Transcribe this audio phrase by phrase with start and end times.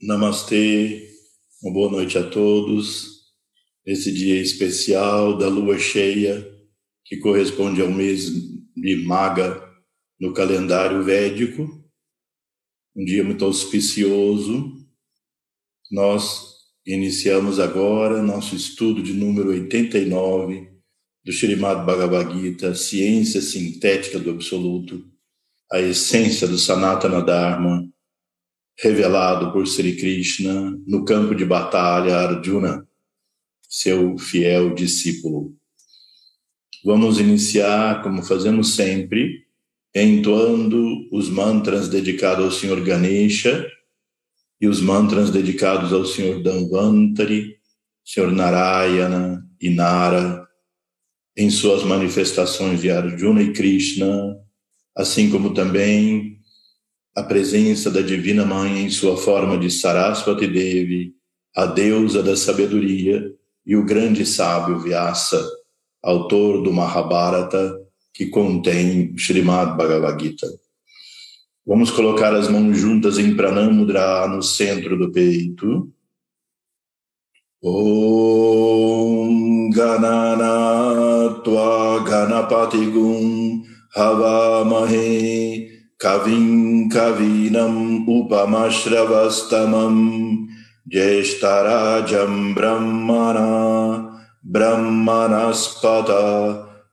[0.00, 1.08] Namastê,
[1.62, 3.32] uma boa noite a todos.
[3.84, 6.46] Esse dia especial da lua cheia,
[7.02, 8.30] que corresponde ao mês
[8.76, 9.62] de Maga
[10.20, 11.62] no calendário védico,
[12.94, 14.76] um dia muito auspicioso.
[15.90, 16.56] Nós
[16.86, 20.68] iniciamos agora nosso estudo de número 89
[21.24, 25.10] do Srimad Bhagavad Gita, Ciência Sintética do Absoluto,
[25.72, 27.90] a essência do Sanatana Dharma,
[28.78, 32.86] revelado por Sri Krishna no campo de batalha Arjuna,
[33.68, 35.54] seu fiel discípulo.
[36.84, 39.46] Vamos iniciar, como fazemos sempre,
[39.94, 43.66] entoando os mantras dedicados ao Senhor Ganesha
[44.60, 47.56] e os mantras dedicados ao Senhor Danvantari,
[48.04, 50.46] Senhor Narayana e Nara,
[51.36, 54.38] em suas manifestações de Arjuna e Krishna,
[54.94, 56.35] assim como também
[57.16, 61.14] a presença da Divina Mãe em sua forma de Saraswati Devi,
[61.56, 63.32] a deusa da sabedoria,
[63.64, 65.42] e o grande sábio Vyasa,
[66.02, 67.74] autor do Mahabharata,
[68.12, 70.46] que contém Srimad Bhagavad Gita.
[71.66, 75.90] Vamos colocar as mãos juntas em Pranamudra no centro do peito.
[77.62, 83.64] Om Ganana Tva Ganapati Gun
[83.96, 87.78] Havamahe कविम् कवीनम्
[88.16, 90.02] उपमश्रवस्तमम्
[90.92, 93.46] ज्येष्ठराजम् ब्रह्मणा
[94.56, 96.10] ब्रह्मणस्पत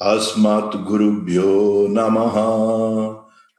[0.00, 1.52] अस्मद्गुरुभ्यो
[1.96, 2.36] नमः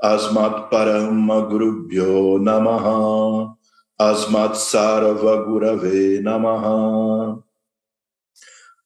[0.03, 3.55] Asmat Gurubhyo Namaha Asmat Parama Gurubhyo Namaha
[3.99, 7.41] Asmat Sarava Gurave Namaha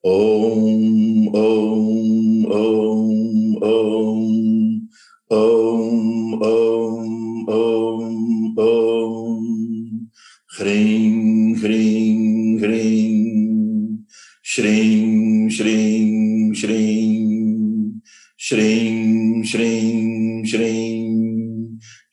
[0.04, 4.88] Om Om Om Om
[5.30, 10.10] Om, Om, Om, Om.
[10.56, 14.06] Hrim, Hrim, Hrim.
[14.42, 18.00] Shrim, Shrim, Shrim.
[18.38, 21.07] Shrim, Shrim, Shrim.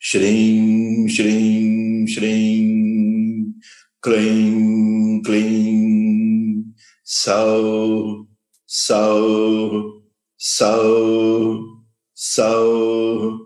[0.06, 3.54] Shrim, Shrim, Shrim.
[4.02, 6.74] Kling, Kling.
[7.04, 8.28] So,
[8.66, 10.02] so,
[10.36, 11.76] so.
[12.18, 13.38] So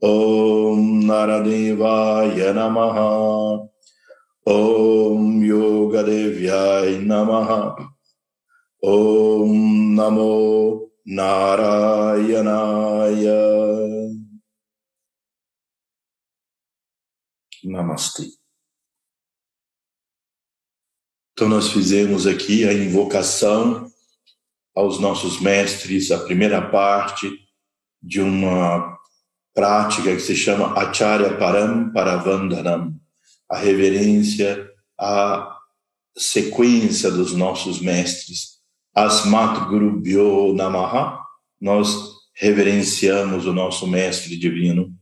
[0.01, 3.69] Om Naradevaya Namaha
[4.45, 7.75] Om Yogadevyaya Namaha
[8.84, 12.51] Om Namo Narayanaya.
[17.63, 18.23] Namastê.
[21.33, 23.91] Então, nós fizemos aqui a invocação
[24.75, 27.29] aos nossos mestres, a primeira parte
[28.01, 29.00] de uma
[29.53, 32.94] prática que se chama Acharya Param Paravandanam,
[33.50, 34.69] a reverência
[35.00, 35.57] à
[36.16, 38.59] sequência dos nossos mestres,
[38.94, 41.19] Asmat Guru Bhyo Namaha,
[41.59, 44.94] nós reverenciamos o nosso mestre divino.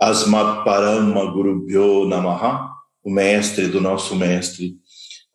[0.00, 2.70] Asmat Parama Guru Bhyo Namaha,
[3.02, 4.76] o mestre do nosso mestre.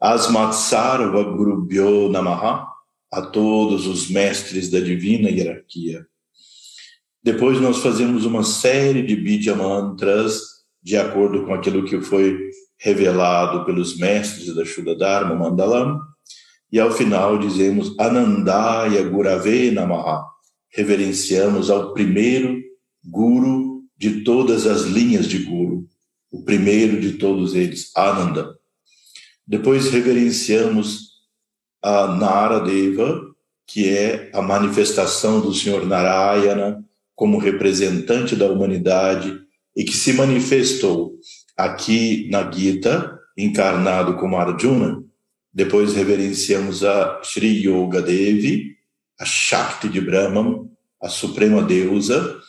[0.02, 2.68] Asmat Sarva Guru Bhyo Namaha,
[3.12, 6.06] a todos os mestres da divina hierarquia.
[7.22, 10.42] Depois nós fazemos uma série de Bidya mantras
[10.82, 12.40] de acordo com aquilo que foi
[12.78, 16.00] revelado pelos mestres da Shuddha Dharma Mandalam
[16.72, 20.24] e ao final dizemos Anandaya Gurave Namaha.
[20.72, 22.62] Reverenciamos ao primeiro
[23.04, 25.86] guru de todas as linhas de guru,
[26.32, 28.56] o primeiro de todos eles, Ananda.
[29.46, 31.10] Depois reverenciamos
[31.82, 33.20] a Naradeva,
[33.68, 36.86] que é a manifestação do Senhor Narayana
[37.20, 39.42] como representante da humanidade
[39.76, 41.20] e que se manifestou
[41.58, 45.04] aqui na Gita, encarnado como Arjuna,
[45.54, 48.74] depois reverenciamos a Sri Yoga Devi,
[49.20, 50.70] a Shakti de Brahman,
[51.02, 52.40] a Suprema Deusa.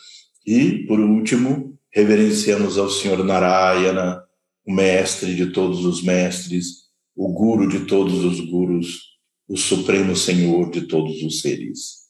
[0.47, 4.23] E, por último, reverenciamos ao Senhor Narayana,
[4.65, 9.01] o mestre de todos os mestres, o guru de todos os gurus,
[9.49, 12.03] o Supremo Senhor de todos os seres.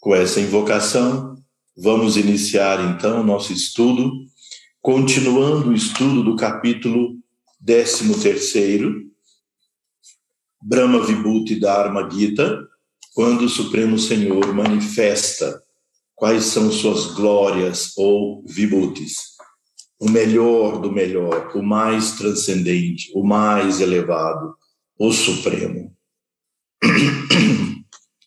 [0.00, 1.36] Com essa invocação,
[1.76, 4.10] vamos iniciar então nosso estudo,
[4.80, 7.16] continuando o estudo do capítulo
[7.64, 9.06] 13 terceiro,
[10.62, 12.66] Brahma Vibhuti Dharma Gita,
[13.14, 15.62] quando o Supremo Senhor manifesta
[16.14, 19.36] quais são suas glórias ou vibhutis.
[19.98, 24.54] O melhor do melhor, o mais transcendente, o mais elevado,
[24.98, 25.94] o Supremo.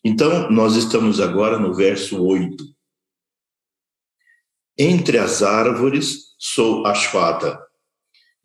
[0.02, 2.64] Então, nós estamos agora no verso 8.
[4.82, 7.60] Entre as árvores sou Ashvata,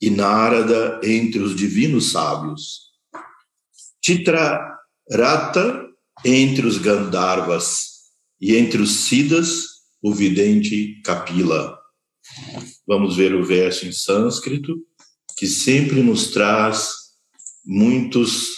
[0.01, 2.91] e Narada entre os divinos sábios.
[4.01, 4.59] Titra
[5.09, 5.87] Rata
[6.25, 7.85] entre os Gandharvas,
[8.41, 9.63] e entre os Siddhas,
[10.03, 11.79] o vidente Kapila.
[12.85, 14.75] Vamos ver o verso em sânscrito,
[15.37, 16.95] que sempre nos traz
[17.65, 18.49] muitos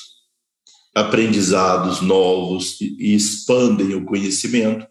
[0.95, 4.88] aprendizados novos e expandem o conhecimento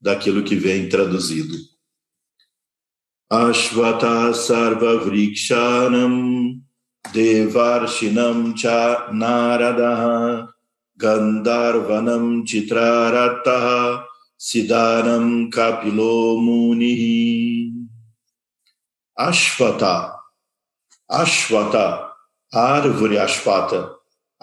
[0.00, 1.73] daquilo que vem traduzido.
[3.32, 6.60] Ashvata Sarva Vrikshanam
[7.08, 10.48] Devarshinam Cha Narada
[10.98, 14.04] Gandharvanam Chitrarata
[14.38, 17.72] Siddhanam Kapilo Muni
[19.18, 20.16] Ashvata
[21.10, 22.10] Ashvata
[22.52, 23.94] árvore Ashvata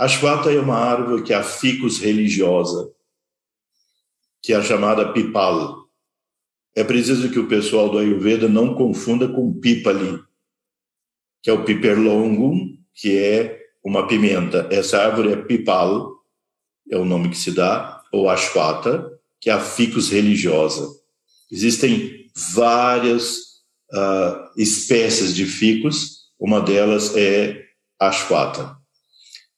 [0.01, 2.91] Ashvata é uma árvore que é a ficus religiosa,
[4.41, 5.80] que é a chamada pipal.
[6.75, 10.19] É preciso que o pessoal do Ayurveda não confunda com pipali,
[11.43, 14.67] que é o piperlongum, que é uma pimenta.
[14.71, 16.15] Essa árvore é pipal,
[16.89, 20.87] é o nome que se dá, ou ashwata, que é a ficus religiosa.
[21.51, 23.35] Existem várias
[23.91, 27.65] uh, espécies de ficus, uma delas é
[27.99, 28.77] ashwata.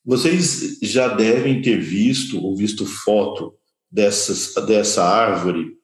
[0.05, 3.53] Vocês já devem ter visto ou visto foto
[3.89, 5.77] dessas, dessa árvore.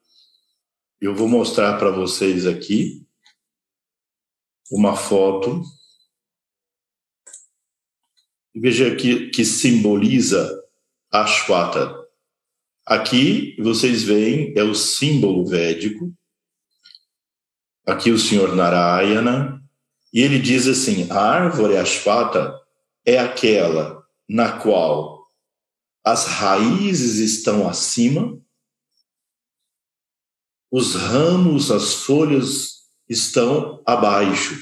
[1.01, 3.07] Eu vou mostrar para vocês aqui
[4.69, 5.63] uma foto.
[8.53, 10.61] Veja que, que simboliza
[11.09, 11.95] a Ashwata.
[12.85, 16.13] Aqui vocês veem é o símbolo védico.
[17.85, 19.63] Aqui o senhor Narayana.
[20.11, 22.53] E ele diz assim: a árvore Ashwata
[23.05, 25.25] é aquela na qual
[26.03, 28.37] as raízes estão acima,
[30.71, 34.55] os ramos, as folhas estão abaixo.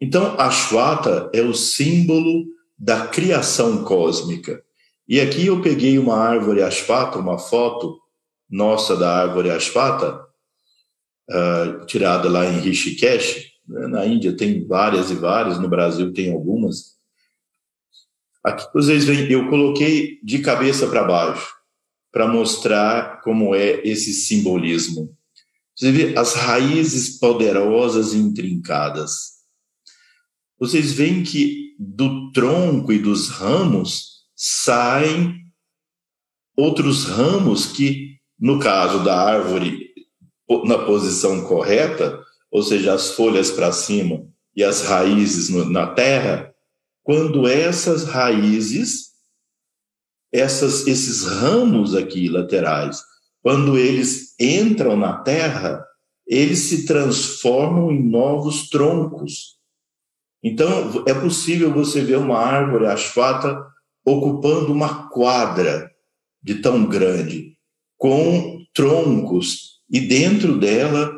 [0.00, 2.44] Então, Ashwata é o símbolo
[2.76, 4.62] da criação cósmica.
[5.08, 7.98] E aqui eu peguei uma árvore Ashwata, uma foto
[8.50, 10.20] nossa da árvore Ashwata,
[11.30, 13.52] uh, tirada lá em Rishikesh.
[13.66, 16.96] Na Índia tem várias e várias, no Brasil tem algumas.
[18.44, 21.61] Aqui vocês veem, eu coloquei de cabeça para baixo
[22.12, 25.16] para mostrar como é esse simbolismo.
[25.74, 29.32] Você vê as raízes poderosas e intrincadas.
[30.60, 35.42] Vocês veem que do tronco e dos ramos saem
[36.56, 39.88] outros ramos que, no caso da árvore,
[40.64, 42.20] na posição correta,
[42.50, 46.52] ou seja, as folhas para cima e as raízes na terra,
[47.02, 49.11] quando essas raízes,
[50.32, 53.02] essas, esses ramos aqui laterais,
[53.42, 55.84] quando eles entram na terra,
[56.26, 59.58] eles se transformam em novos troncos.
[60.42, 63.62] Então, é possível você ver uma árvore asfata
[64.04, 65.90] ocupando uma quadra
[66.42, 67.56] de tão grande,
[67.96, 71.12] com troncos, e dentro dela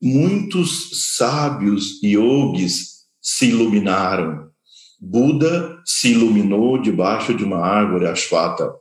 [0.00, 4.50] muitos sábios yogis se iluminaram.
[5.04, 8.72] Buda se iluminou debaixo de uma árvore ashwata.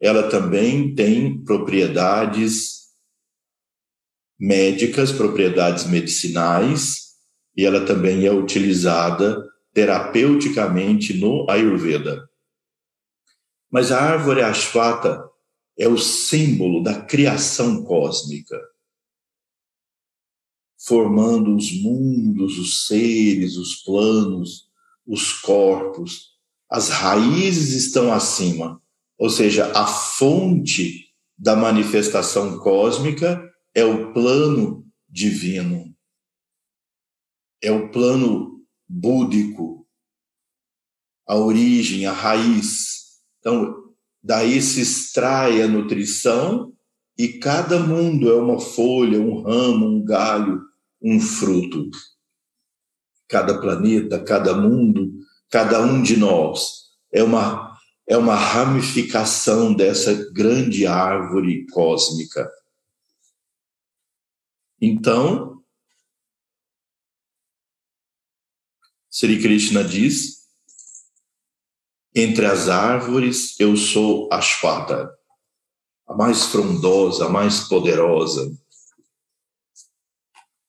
[0.00, 2.92] Ela também tem propriedades
[4.38, 7.16] médicas, propriedades medicinais,
[7.56, 12.30] e ela também é utilizada terapeuticamente no Ayurveda.
[13.68, 15.28] Mas a árvore ashwata
[15.76, 18.60] é o símbolo da criação cósmica,
[20.86, 24.72] formando os mundos, os seres, os planos,
[25.06, 26.34] os corpos,
[26.70, 28.82] as raízes estão acima,
[29.18, 33.42] ou seja, a fonte da manifestação cósmica
[33.74, 35.94] é o plano divino,
[37.62, 39.86] é o plano búdico,
[41.26, 43.20] a origem, a raiz.
[43.38, 43.74] Então,
[44.22, 46.72] daí se extrai a nutrição
[47.16, 50.60] e cada mundo é uma folha, um ramo, um galho,
[51.00, 51.90] um fruto
[53.28, 55.12] cada planeta, cada mundo,
[55.50, 56.84] cada um de nós.
[57.12, 57.78] É uma,
[58.08, 62.50] é uma ramificação dessa grande árvore cósmica.
[64.80, 65.62] Então,
[69.08, 70.48] Sri Krishna diz:
[72.14, 75.08] Entre as árvores, eu sou Ashwata,
[76.06, 78.52] a mais frondosa, a mais poderosa.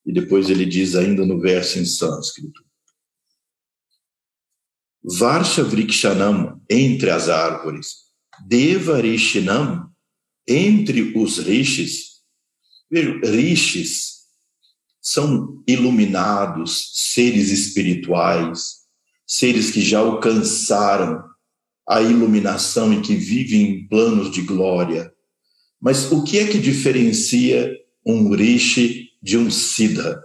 [0.05, 2.63] E depois ele diz ainda no verso em sânscrito:
[5.03, 8.05] Varsha Vrikshanam, entre as árvores,
[8.47, 9.89] Deva Rishinam,
[10.47, 12.21] entre os rishis.
[12.89, 14.15] Vejam, rishis
[15.01, 18.85] são iluminados, seres espirituais,
[19.25, 21.24] seres que já alcançaram
[21.88, 25.13] a iluminação e que vivem em planos de glória.
[25.79, 27.71] Mas o que é que diferencia
[28.03, 30.22] um rishi de um siddha?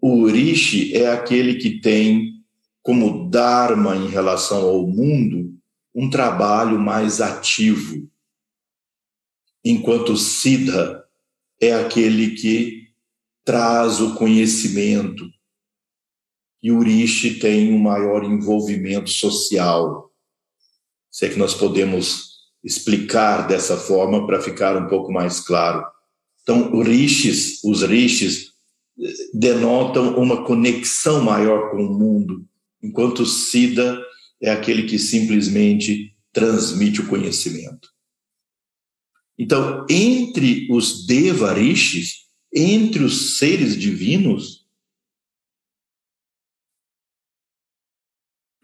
[0.00, 2.44] O rishi é aquele que tem
[2.80, 5.52] como dharma em relação ao mundo
[5.92, 8.08] um trabalho mais ativo,
[9.64, 11.04] enquanto o siddha
[11.60, 12.88] é aquele que
[13.44, 15.28] traz o conhecimento,
[16.62, 20.10] e o Rishi tem um maior envolvimento social.
[21.10, 25.93] Se é que nós podemos explicar dessa forma para ficar um pouco mais claro.
[26.44, 28.52] Então, rishis, os rishis
[29.32, 32.46] denotam uma conexão maior com o mundo,
[32.82, 33.98] enquanto o Siddha
[34.40, 37.88] é aquele que simplesmente transmite o conhecimento.
[39.38, 44.64] Então, entre os Devarishis, entre os seres divinos,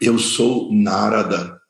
[0.02, 1.60] Eu sou Narada.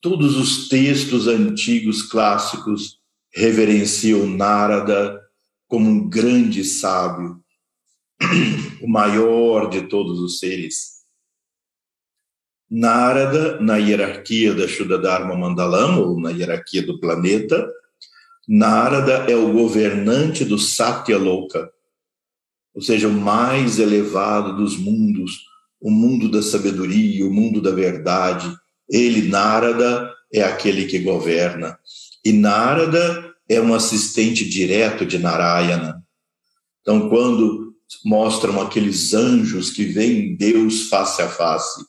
[0.00, 3.03] Todos os textos antigos clássicos
[3.34, 5.20] reverenciam Narada
[5.66, 7.42] como um grande sábio,
[8.80, 10.94] o maior de todos os seres.
[12.70, 17.68] Narada, na hierarquia da Shuddharma Mandalam, ou na hierarquia do planeta,
[18.46, 21.70] Narada é o governante do Satya Loka,
[22.74, 25.44] ou seja, o mais elevado dos mundos,
[25.80, 28.52] o mundo da sabedoria, o mundo da verdade.
[28.88, 31.78] Ele, Narada, é aquele que governa.
[32.24, 36.02] E Narada é um assistente direto de Narayana.
[36.80, 41.84] Então, quando mostram aqueles anjos que veem Deus face a face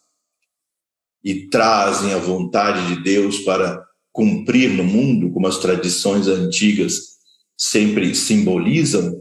[1.24, 7.16] e trazem a vontade de Deus para cumprir no mundo, como as tradições antigas
[7.58, 9.14] sempre simbolizam,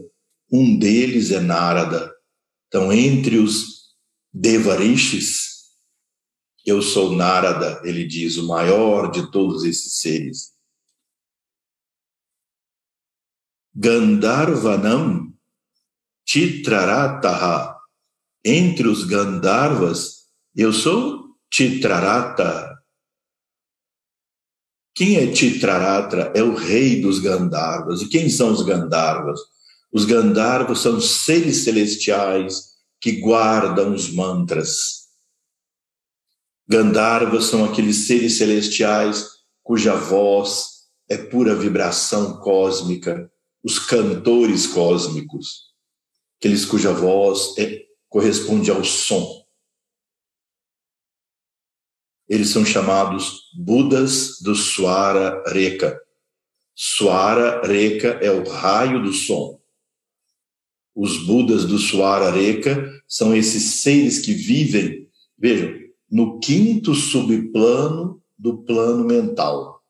[0.51, 2.13] um deles é Narada.
[2.67, 3.85] Então, entre os
[4.33, 5.55] Devarishis,
[6.65, 10.54] eu sou Narada, ele diz, o maior de todos esses seres.
[13.75, 15.33] Gandharvanam
[16.25, 17.75] Chitrarataha.
[18.43, 22.73] Entre os Gandharvas, eu sou Chitrarata.
[24.93, 26.31] Quem é Chitraratra?
[26.33, 28.01] É o rei dos Gandharvas.
[28.01, 29.41] E quem são os Gandharvas?
[29.91, 35.05] Os Gandharvas são seres celestiais que guardam os mantras.
[36.65, 39.27] Gandharvas são aqueles seres celestiais
[39.61, 40.75] cuja voz
[41.09, 43.31] é pura vibração cósmica,
[43.65, 45.73] os cantores cósmicos,
[46.37, 49.43] aqueles cuja voz é, corresponde ao som.
[52.29, 55.99] Eles são chamados Budas do Swara Reka.
[56.75, 59.59] Swara Reka é o raio do som.
[60.93, 65.73] Os Budas do Suarareka são esses seres que vivem, vejam,
[66.09, 69.83] no quinto subplano do plano mental.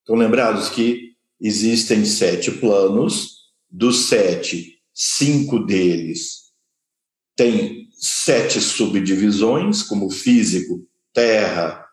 [0.00, 1.11] Estão lembrados que
[1.42, 6.52] existem sete planos, dos sete, cinco deles
[7.34, 11.84] têm sete subdivisões, como físico, terra,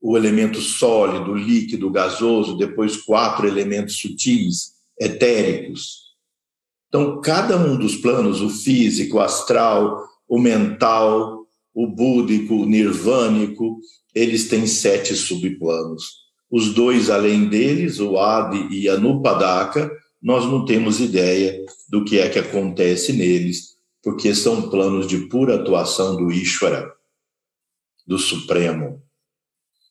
[0.00, 6.08] o elemento sólido, líquido, gasoso, depois quatro elementos sutis, etéricos.
[6.88, 13.80] Então, cada um dos planos, o físico, o astral, o mental, o búdico, o nirvânico,
[14.14, 16.27] eles têm sete subplanos.
[16.50, 19.90] Os dois além deles, o Adi e Anupadaka,
[20.20, 25.56] nós não temos ideia do que é que acontece neles, porque são planos de pura
[25.56, 26.90] atuação do Ishvara,
[28.06, 29.02] do Supremo.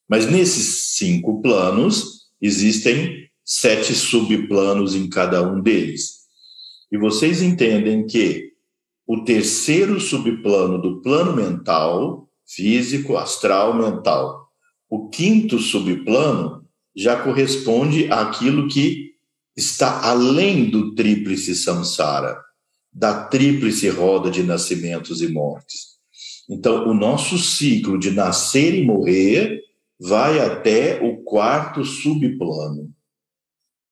[0.09, 6.17] Mas nesses cinco planos, existem sete subplanos em cada um deles.
[6.91, 8.51] E vocês entendem que
[9.05, 14.46] o terceiro subplano do plano mental, físico, astral, mental,
[14.89, 16.65] o quinto subplano
[16.95, 19.15] já corresponde àquilo que
[19.55, 22.39] está além do tríplice samsara,
[22.91, 25.97] da tríplice roda de nascimentos e mortes.
[26.49, 29.61] Então, o nosso ciclo de nascer e morrer
[29.99, 32.91] vai até o quarto subplano.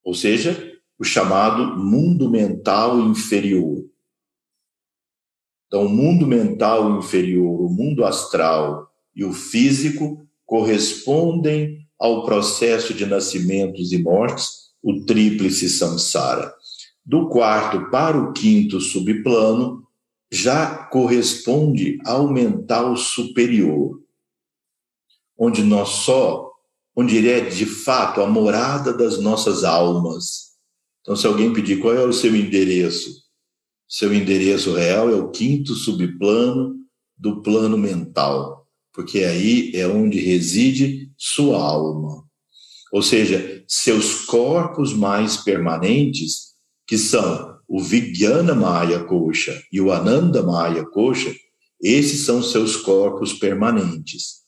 [0.03, 3.83] Ou seja, o chamado mundo mental inferior.
[5.67, 13.05] Então, o mundo mental inferior, o mundo astral e o físico correspondem ao processo de
[13.05, 16.53] nascimentos e mortes, o tríplice samsara.
[17.03, 19.83] Do quarto para o quinto subplano,
[20.31, 24.01] já corresponde ao mental superior,
[25.37, 26.51] onde nós só,
[26.95, 30.55] onde ele é de fato a morada das nossas almas.
[31.01, 33.23] Então, se alguém pedir qual é o seu endereço,
[33.87, 36.75] seu endereço real é o quinto subplano
[37.17, 38.64] do plano mental,
[38.95, 42.25] porque aí é onde reside sua alma.
[42.93, 46.55] Ou seja, seus corpos mais permanentes,
[46.87, 51.35] que são o Vijnana Maya Kosha e o Ananda Maya Kosha,
[51.81, 54.45] esses são seus corpos permanentes.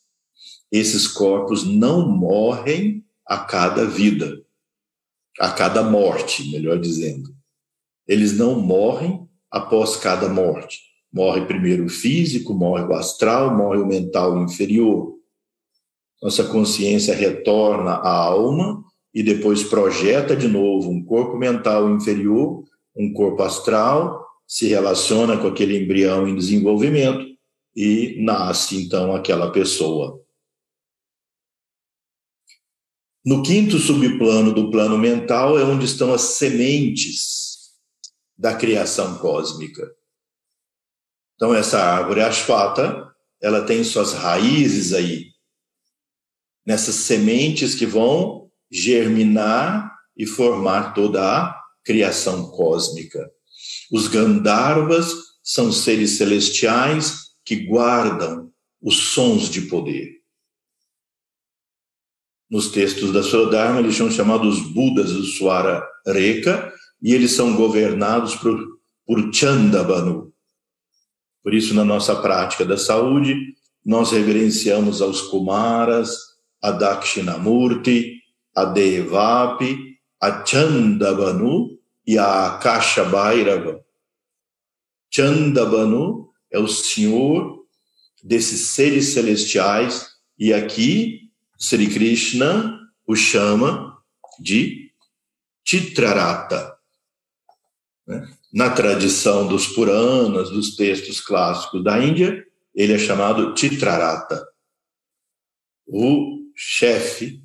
[0.71, 4.41] Esses corpos não morrem a cada vida,
[5.39, 7.35] a cada morte, melhor dizendo.
[8.07, 10.86] Eles não morrem após cada morte.
[11.17, 15.17] Morre primeiro o físico, morre o astral, morre o mental inferior.
[16.21, 22.63] Nossa consciência retorna à alma e depois projeta de novo um corpo mental inferior,
[22.95, 27.25] um corpo astral, se relaciona com aquele embrião em desenvolvimento
[27.75, 30.21] e nasce então aquela pessoa.
[33.25, 37.71] No quinto subplano do plano mental é onde estão as sementes
[38.37, 39.96] da criação cósmica.
[41.37, 43.07] Então, essa árvore asfata,
[43.39, 45.27] ela tem suas raízes aí,
[46.65, 53.31] nessas sementes que vão germinar e formar toda a criação cósmica.
[53.91, 55.13] Os Gandharvas
[55.43, 58.51] são seres celestiais que guardam
[58.81, 60.17] os sons de poder.
[62.49, 68.35] Nos textos da Sodharma, eles são chamados Budas do Swara Reka, e eles são governados
[68.35, 68.57] por,
[69.05, 70.33] por Chandabanu.
[71.47, 76.11] Por isso, na nossa prática da saúde, nós reverenciamos aos Kumaras,
[76.61, 78.21] a Dakshinamurti,
[78.53, 83.81] a Devapi, a Chandabanu e a Akasha Bhairava.
[85.09, 87.65] Chandabanu é o senhor
[88.21, 90.05] desses seres celestiais
[90.37, 93.97] e aqui Sri Krishna o chama
[94.37, 94.91] de
[95.63, 96.77] Chitrarata.
[98.05, 98.36] Né?
[98.51, 104.47] Na tradição dos Puranas, dos textos clássicos da Índia, ele é chamado Titrarata,
[105.85, 107.43] o chefe,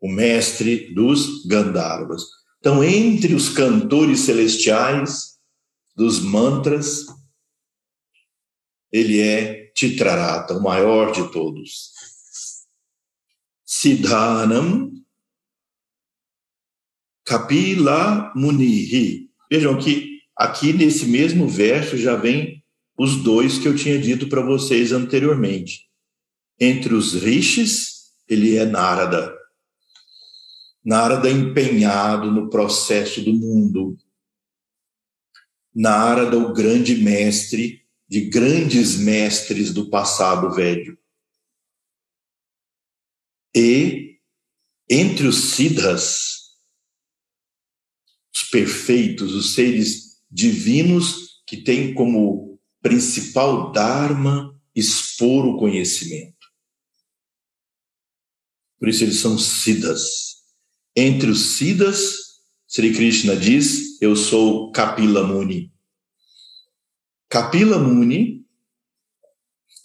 [0.00, 2.22] o mestre dos Gandharvas.
[2.58, 5.38] Então, entre os cantores celestiais
[5.94, 7.06] dos mantras,
[8.92, 11.92] ele é Titrarata, o maior de todos.
[13.64, 14.92] Siddhanam
[17.24, 22.62] Kapila Munihi Vejam que aqui nesse mesmo verso já vem
[22.98, 25.88] os dois que eu tinha dito para vocês anteriormente.
[26.58, 29.36] Entre os rishis, ele é Narada.
[30.84, 33.96] Narada empenhado no processo do mundo.
[35.74, 40.96] Narada, o grande mestre de grandes mestres do passado velho.
[43.54, 44.18] E
[44.88, 46.56] entre os siddhas,
[48.32, 50.05] os perfeitos, os seres
[50.36, 56.36] divinos que têm como principal dharma expor o conhecimento.
[58.78, 60.42] Por isso eles são siddhas.
[60.94, 62.16] Entre os siddhas,
[62.68, 65.72] Sri Krishna diz: Eu sou Kapila Muni.
[67.30, 68.44] Kapila Muni,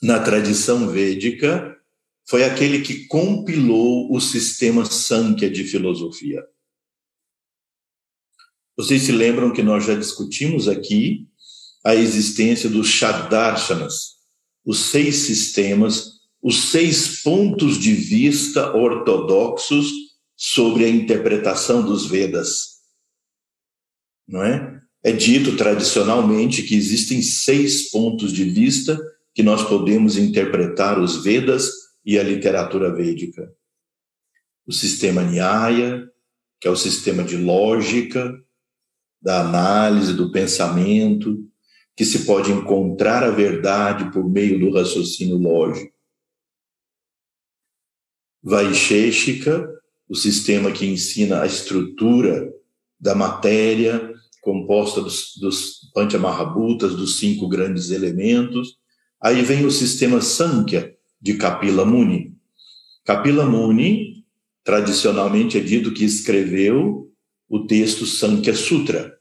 [0.04, 1.78] na tradição védica,
[2.28, 6.46] foi aquele que compilou o sistema Sankhya de filosofia.
[8.78, 11.28] Vocês se lembram que nós já discutimos aqui
[11.86, 14.16] a existência dos Shadarshanas,
[14.66, 19.92] os seis sistemas, os seis pontos de vista ortodoxos
[20.36, 22.82] sobre a interpretação dos Vedas.
[24.28, 24.80] Não é?
[25.04, 29.00] É dito tradicionalmente que existem seis pontos de vista
[29.34, 31.70] que nós podemos interpretar os Vedas
[32.06, 33.52] e a literatura védica.
[34.66, 36.08] O sistema Nyaya,
[36.60, 38.34] que é o sistema de lógica,
[39.22, 41.48] da análise, do pensamento,
[41.96, 45.94] que se pode encontrar a verdade por meio do raciocínio lógico.
[48.44, 49.70] Vaisheshika,
[50.10, 52.52] o sistema que ensina a estrutura
[53.00, 58.78] da matéria composta dos, dos Panchamahabhutas, dos cinco grandes elementos.
[59.22, 62.36] Aí vem o sistema Sankhya de Kapila Muni.
[63.06, 64.26] Kapila Muni,
[64.64, 67.11] tradicionalmente é dito que escreveu
[67.52, 69.20] o texto Sankhya Sutra.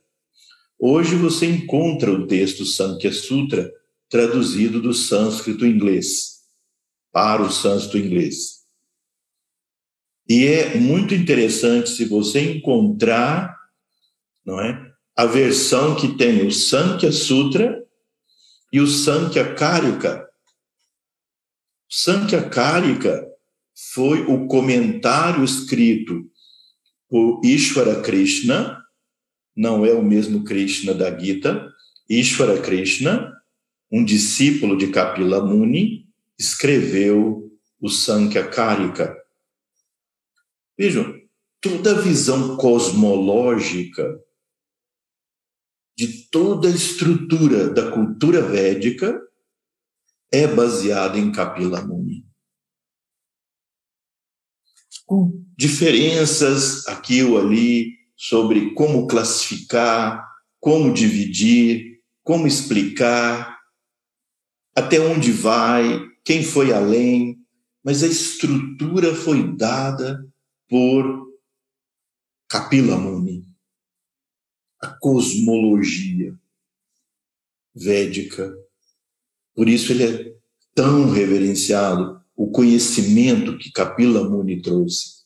[0.79, 3.69] Hoje você encontra o texto Sankhya Sutra
[4.09, 6.39] traduzido do sânscrito inglês
[7.11, 8.61] para o sânscrito inglês.
[10.29, 13.53] E é muito interessante se você encontrar,
[14.47, 17.85] não é, a versão que tem o Sankhya Sutra
[18.73, 20.25] e o Sankhya Karika.
[21.91, 23.27] O Sankhya Karika
[23.93, 26.31] foi o comentário escrito
[27.11, 28.81] por Ishvara Krishna,
[29.55, 31.69] não é o mesmo Krishna da Gita,
[32.09, 33.37] Ishvara Krishna,
[33.91, 39.17] um discípulo de Kapila Muni, escreveu o Sankhya Karika.
[40.79, 41.21] Vejam,
[41.61, 44.19] toda a visão cosmológica
[45.99, 49.21] de toda a estrutura da cultura védica
[50.33, 52.25] é baseada em Kapila Muni.
[55.05, 60.27] Com diferenças aqui ou ali sobre como classificar,
[60.59, 63.61] como dividir, como explicar,
[64.75, 67.39] até onde vai, quem foi além,
[67.85, 70.27] mas a estrutura foi dada
[70.67, 71.29] por
[72.49, 73.47] Kapila Muni,
[74.81, 76.35] a cosmologia
[77.75, 78.51] védica.
[79.55, 80.35] Por isso ele é
[80.75, 85.20] tão reverenciado, o conhecimento que Kapila Muni trouxe.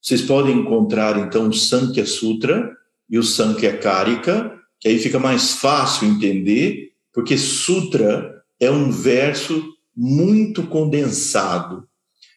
[0.00, 2.76] Vocês podem encontrar então o Sankhya Sutra
[3.08, 9.64] e o Sankhya Karika, que aí fica mais fácil entender, porque sutra é um verso
[9.96, 11.88] muito condensado,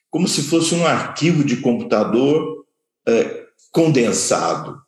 [0.09, 2.65] como se fosse um arquivo de computador
[3.07, 4.81] é, condensado.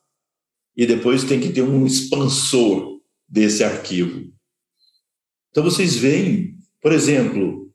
[0.76, 4.34] E depois tem que ter um expansor desse arquivo.
[5.52, 7.72] Então vocês veem, por exemplo,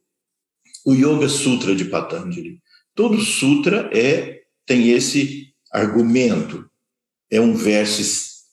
[0.84, 2.60] o Yoga Sutra de Patanjali.
[2.94, 4.37] Todo sutra é
[4.68, 6.70] tem esse argumento.
[7.30, 8.02] É um verso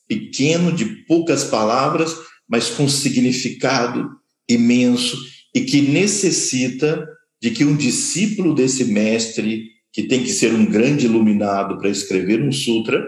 [0.07, 2.15] pequeno de poucas palavras,
[2.47, 4.09] mas com significado
[4.49, 5.17] imenso
[5.53, 7.07] e que necessita
[7.41, 12.41] de que um discípulo desse mestre, que tem que ser um grande iluminado para escrever
[12.41, 13.07] um sutra,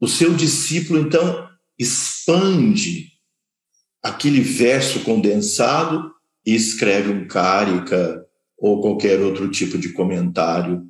[0.00, 3.12] o seu discípulo então expande
[4.02, 6.12] aquele verso condensado
[6.44, 8.24] e escreve um karika
[8.58, 10.86] ou qualquer outro tipo de comentário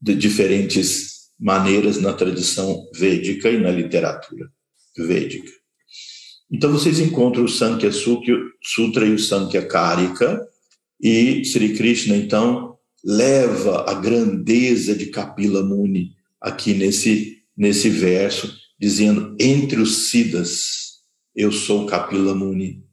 [0.00, 4.50] de diferentes maneiras na tradição védica e na literatura
[4.96, 5.50] védica.
[6.50, 10.46] Então vocês encontram o Sankhya Sutra e o Sankhya Karika,
[11.00, 19.36] e Sri Krishna então leva a grandeza de Kapila Muni aqui nesse, nesse verso, dizendo:
[19.40, 21.00] entre os Siddhas,
[21.34, 22.84] eu sou Kapila Muni.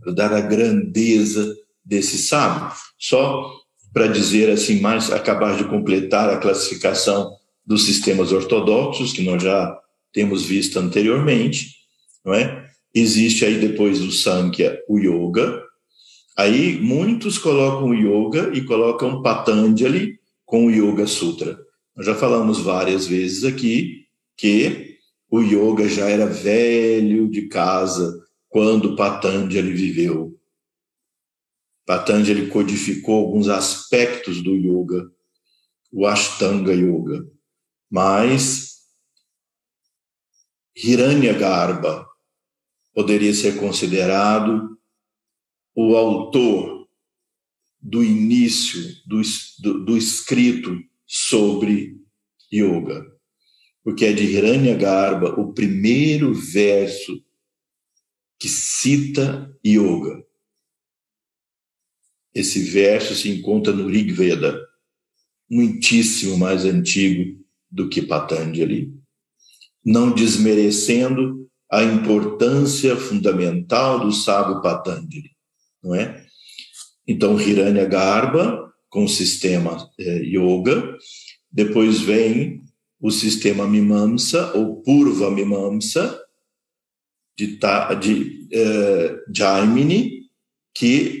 [0.00, 2.76] Para dar a grandeza desse sábio.
[2.98, 3.57] Só
[3.98, 7.32] para dizer assim, mais acabar de completar a classificação
[7.66, 9.76] dos sistemas ortodoxos, que nós já
[10.12, 11.78] temos visto anteriormente
[12.24, 12.68] não é?
[12.94, 15.62] Existe aí depois do Sankhya o Yoga.
[16.36, 21.58] Aí muitos colocam o Yoga e colocam Patanjali com o Yoga Sutra.
[21.96, 24.04] Nós já falamos várias vezes aqui
[24.36, 24.98] que
[25.30, 28.14] o Yoga já era velho de casa
[28.48, 30.37] quando Patanjali viveu.
[31.88, 35.10] Patanjali codificou alguns aspectos do Yoga,
[35.90, 37.26] o Ashtanga Yoga,
[37.90, 38.82] mas
[40.76, 42.06] Hiranyagarbha,
[42.92, 44.78] poderia ser considerado
[45.74, 46.86] o autor
[47.80, 49.22] do início do,
[49.60, 51.96] do, do escrito sobre
[52.52, 53.02] yoga,
[53.82, 57.24] porque é de Hiranyagarbha o primeiro verso
[58.38, 60.27] que cita yoga.
[62.38, 64.64] Esse verso se encontra no Rig Veda,
[65.50, 68.94] muitíssimo mais antigo do que Patanjali,
[69.84, 75.32] não desmerecendo a importância fundamental do sábio Patanjali,
[75.82, 76.24] não é?
[77.08, 80.96] Então, Hiranya Garba, com o sistema é, Yoga,
[81.50, 82.62] depois vem
[83.00, 86.20] o sistema Mimamsa, ou Purva Mimamsa,
[87.36, 87.58] de,
[88.00, 90.18] de é, Jaimini,
[90.72, 91.17] que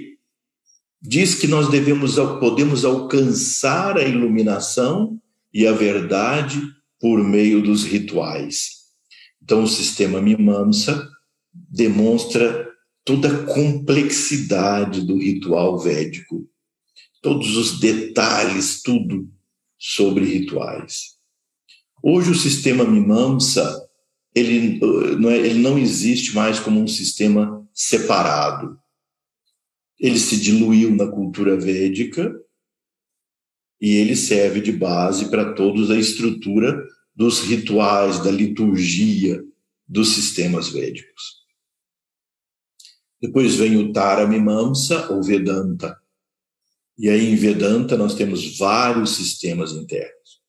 [1.00, 5.20] diz que nós devemos, podemos alcançar a iluminação
[5.52, 6.60] e a verdade
[7.00, 8.78] por meio dos rituais.
[9.42, 11.08] Então, o sistema Mimamsa
[11.52, 12.68] demonstra
[13.04, 16.48] toda a complexidade do ritual védico,
[17.22, 19.28] todos os detalhes, tudo
[19.78, 21.16] sobre rituais.
[22.02, 23.88] Hoje, o sistema Mimamsa
[24.34, 24.78] ele
[25.16, 28.77] não, é, ele não existe mais como um sistema separado.
[29.98, 32.34] Ele se diluiu na cultura védica
[33.80, 39.42] e ele serve de base para toda a estrutura dos rituais, da liturgia
[39.86, 41.38] dos sistemas védicos.
[43.20, 45.98] Depois vem o Taramimamsa ou Vedanta.
[46.96, 50.40] E aí em Vedanta nós temos vários sistemas internos.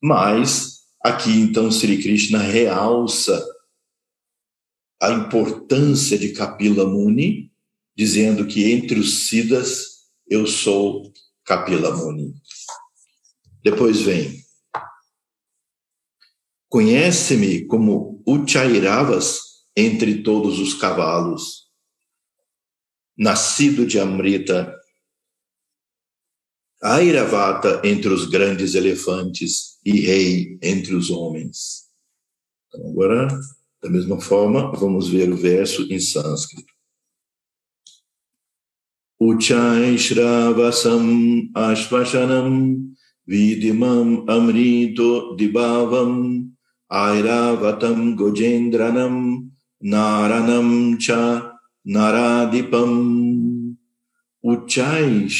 [0.00, 3.44] Mas aqui então Sri Krishna realça
[5.00, 7.47] a importância de Kapila Muni,
[7.98, 11.12] dizendo que entre os Siddhas eu sou
[11.44, 12.32] Kapila Muni.
[13.64, 14.46] Depois vem
[16.68, 19.40] Conhece-me como Uchairavas
[19.74, 21.66] entre todos os cavalos,
[23.16, 24.76] nascido de Amrita,
[26.80, 31.88] Airavata entre os grandes elefantes e rei entre os homens.
[32.68, 33.26] Então, agora,
[33.82, 36.77] da mesma forma, vamos ver o verso em sânscrito.
[39.20, 42.94] Uchai Shravasam Ashvashanam
[43.28, 46.50] Vidimam Amrito Dibavam
[46.90, 49.50] Airavatam Gojendranam
[49.82, 51.52] Naranam Cha
[51.86, 53.74] Naradipam
[54.44, 55.34] Uchais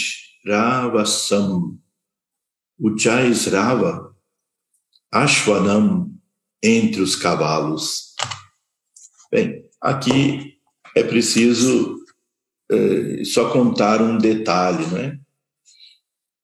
[0.44, 1.78] Ravasam
[2.80, 4.12] Uchais Rava
[5.12, 6.12] Ashwanam
[6.62, 8.14] entre os cavalos.
[9.30, 10.58] Bem, aqui
[10.96, 11.97] é preciso
[12.70, 15.18] é, só contar um detalhe, não é?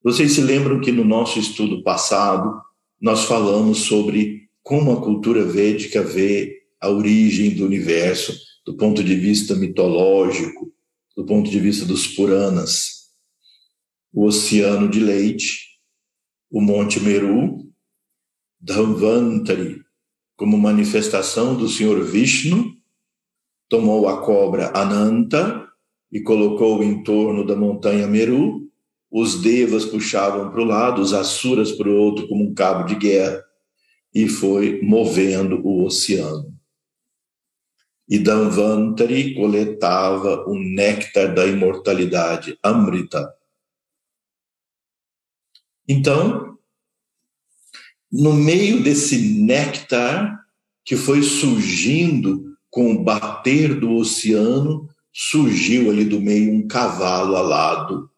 [0.03, 2.61] Vocês se lembram que no nosso estudo passado
[3.01, 8.35] nós falamos sobre como a cultura védica vê a origem do universo
[8.65, 10.73] do ponto de vista mitológico,
[11.17, 13.11] do ponto de vista dos Puranas.
[14.13, 15.79] O oceano de leite,
[16.51, 17.67] o Monte Meru,
[18.61, 19.83] Dhamvantari,
[20.37, 22.75] como manifestação do Senhor Vishnu,
[23.69, 25.64] tomou a cobra Ananta
[26.15, 28.71] e colocou em torno da montanha Meru.
[29.11, 32.95] Os devas puxavam para o lado, os asuras para o outro, como um cabo de
[32.95, 33.45] guerra
[34.15, 36.55] e foi movendo o oceano.
[38.09, 43.35] E Danvantari coletava o néctar da imortalidade, Amrita.
[45.89, 46.57] Então,
[48.13, 50.45] no meio desse néctar
[50.85, 58.11] que foi surgindo com o bater do oceano, surgiu ali do meio um cavalo alado,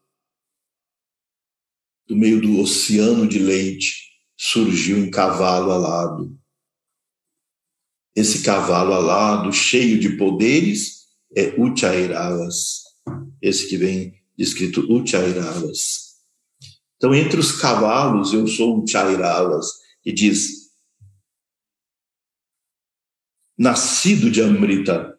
[2.08, 4.06] do meio do oceano de leite
[4.36, 6.38] surgiu um cavalo alado.
[8.14, 11.06] Esse cavalo alado, cheio de poderes,
[11.36, 12.84] é Uchairavas.
[13.42, 16.16] Esse que vem escrito Uchairavas.
[16.96, 19.66] Então, entre os cavalos, eu sou Uchairavas,
[20.04, 20.70] e diz:
[23.58, 25.15] nascido de Amrita.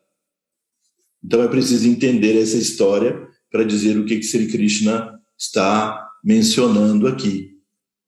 [1.28, 7.06] Então, é preciso entender essa história para dizer o que, que Sri Krishna está mencionando
[7.06, 7.52] aqui.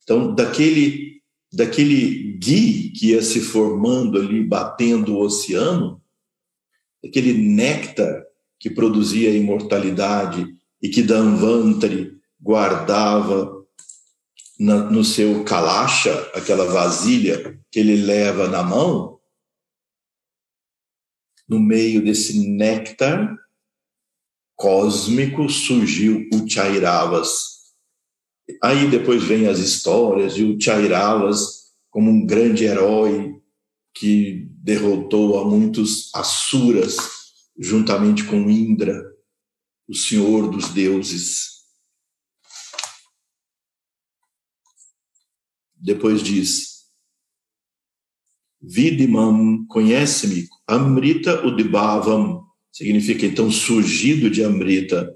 [0.02, 6.02] Então, daquele, daquele gui que ia se formando ali, batendo o oceano,
[7.04, 8.24] aquele néctar
[8.58, 10.48] que produzia a imortalidade
[10.82, 13.54] e que Danvantari guardava
[14.58, 19.19] na, no seu kalacha, aquela vasilha que ele leva na mão,
[21.50, 23.36] no meio desse néctar
[24.56, 27.60] cósmico surgiu o Chairavas,
[28.64, 33.40] Aí depois vem as histórias de o Chairavas como um grande herói
[33.94, 36.98] que derrotou a muitos asuras
[37.58, 39.04] juntamente com Indra,
[39.88, 41.60] o senhor dos deuses.
[45.76, 46.79] Depois diz:
[48.62, 55.14] Vidimam, conhece-me, Amrita Udibhavam, significa então surgido de Amrita.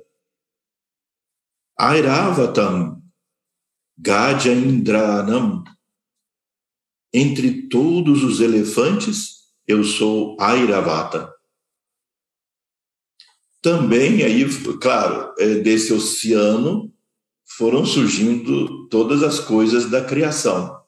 [1.78, 3.02] Airavatam,
[3.98, 5.64] Gajendranam.
[7.14, 11.32] Entre todos os elefantes, eu sou Airavata.
[13.62, 14.46] Também aí,
[14.82, 16.94] claro, é, desse oceano
[17.46, 20.83] foram surgindo todas as coisas da criação.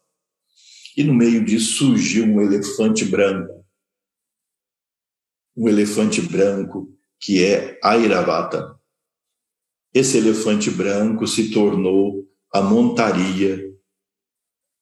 [0.95, 3.65] E no meio disso surgiu um elefante branco.
[5.55, 8.79] Um elefante branco que é Airavata.
[9.93, 13.73] Esse elefante branco se tornou a montaria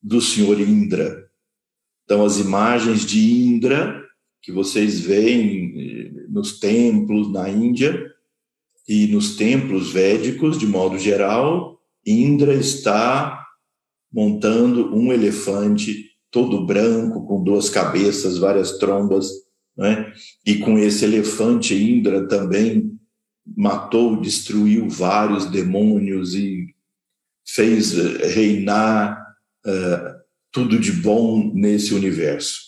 [0.01, 1.29] do senhor Indra.
[2.03, 4.03] Então, as imagens de Indra
[4.43, 8.13] que vocês veem eh, nos templos na Índia
[8.87, 13.42] e nos templos védicos, de modo geral, Indra está
[14.13, 19.29] montando um elefante todo branco, com duas cabeças, várias trombas,
[19.75, 20.13] né?
[20.45, 22.91] e com esse elefante, Indra também
[23.45, 26.67] matou, destruiu vários demônios e
[27.45, 32.61] fez eh, reinar uh, tudo de bom nesse universo.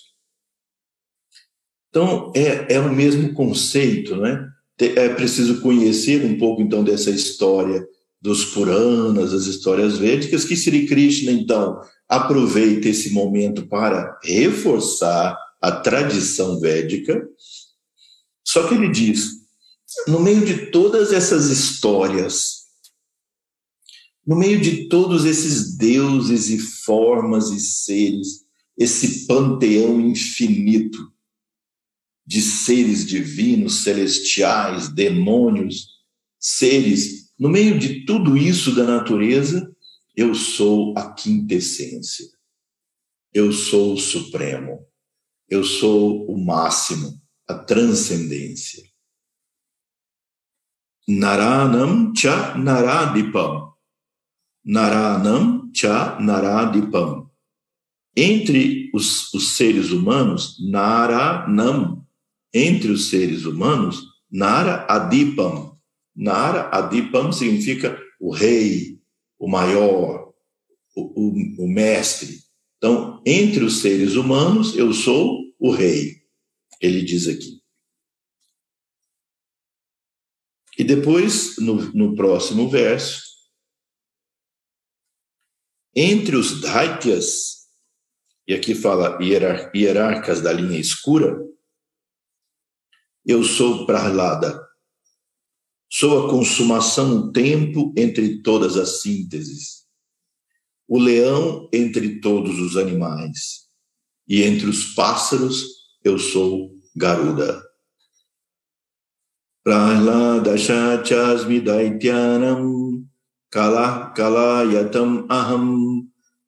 [1.90, 4.50] Então, é, é o mesmo conceito, né?
[4.78, 7.88] é preciso conhecer um pouco então dessa história
[8.26, 15.72] dos Puranas, as histórias védicas, que Sri Krishna então aproveita esse momento para reforçar a
[15.72, 17.24] tradição védica.
[18.44, 19.30] Só que ele diz,
[20.08, 22.66] no meio de todas essas histórias,
[24.26, 28.44] no meio de todos esses deuses e formas e seres,
[28.76, 31.14] esse panteão infinito
[32.26, 35.90] de seres divinos, celestiais, demônios,
[36.40, 39.74] seres, no meio de tudo isso da natureza,
[40.16, 42.26] eu sou a quintessência.
[43.34, 44.88] Eu sou o supremo.
[45.50, 48.84] Eu sou o máximo, a transcendência.
[51.08, 53.74] Naranam cha naradipam.
[54.64, 57.30] Naranam cha naradipam.
[58.18, 62.08] Entre os, os seres humanos, Naranam.
[62.54, 65.75] Entre os seres humanos, Nara Adipam.
[66.16, 69.02] Nara Adipam significa o rei,
[69.38, 70.34] o maior,
[70.96, 72.40] o, o, o mestre.
[72.78, 76.24] Então, entre os seres humanos, eu sou o rei.
[76.82, 77.62] Ele diz aqui.
[80.78, 83.24] E depois, no, no próximo verso,
[85.96, 87.66] entre os Daityas,
[88.48, 91.38] e aqui fala hierar, hierarcas da linha escura,
[93.26, 94.65] eu sou Prahlada.
[95.90, 99.86] Sou a consumação, o tempo entre todas as sínteses.
[100.88, 103.66] O leão entre todos os animais.
[104.28, 105.64] E entre os pássaros,
[106.04, 107.64] eu sou Garuda.
[109.64, 113.04] Prahlada Shachasmi Daityanam
[113.50, 116.06] Kala Kalayatam Aham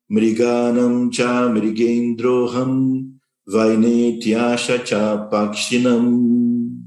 [0.07, 3.11] Mriganam Cha Mrigendroham
[3.47, 6.77] Vainetyasha Cha Pakshinam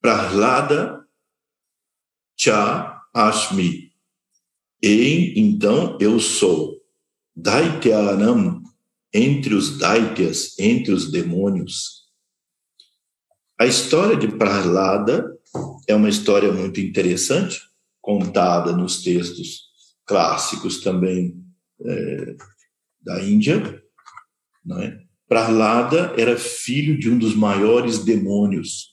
[0.00, 1.01] Prahlada
[2.42, 3.92] Cha Ashmi
[4.82, 6.80] e então eu sou
[7.36, 8.62] Daityanam
[9.14, 12.02] entre os Daityas, entre os demônios
[13.62, 15.38] a história de Prahlada
[15.86, 17.60] é uma história muito interessante,
[18.00, 19.68] contada nos textos
[20.04, 21.40] clássicos também
[21.80, 22.36] é,
[23.00, 23.80] da Índia.
[24.64, 24.98] Não é?
[25.28, 28.91] Prahlada era filho de um dos maiores demônios.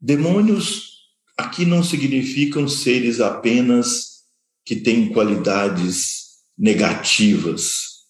[0.00, 0.90] Demônios
[1.36, 4.24] aqui não significam seres apenas
[4.64, 8.06] que têm qualidades negativas,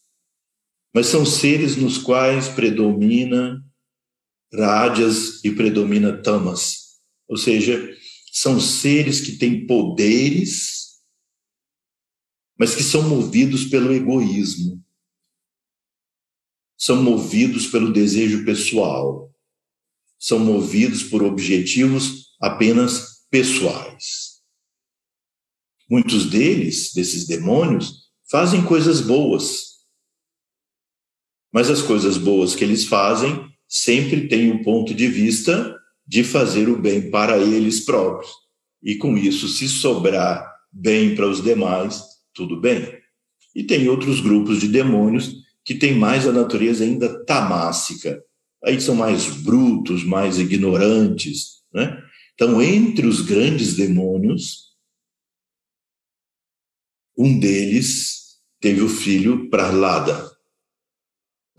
[0.95, 3.65] mas são seres nos quais predomina
[4.53, 7.97] rádias e predomina tamas, ou seja,
[8.33, 11.01] são seres que têm poderes,
[12.59, 14.85] mas que são movidos pelo egoísmo,
[16.77, 19.30] são movidos pelo desejo pessoal,
[20.21, 24.41] são movidos por objetivos apenas pessoais.
[25.89, 29.71] Muitos deles, desses demônios, fazem coisas boas,
[31.53, 36.23] mas as coisas boas que eles fazem sempre têm o um ponto de vista de
[36.23, 38.31] fazer o bem para eles próprios.
[38.83, 42.03] E com isso, se sobrar bem para os demais,
[42.35, 42.99] tudo bem.
[43.55, 48.23] E tem outros grupos de demônios que têm mais a natureza ainda tamássica.
[48.65, 51.63] Aí são mais brutos, mais ignorantes.
[51.73, 52.03] Né?
[52.35, 54.77] Então, entre os grandes demônios,
[57.17, 60.31] um deles teve o filho Prahlada,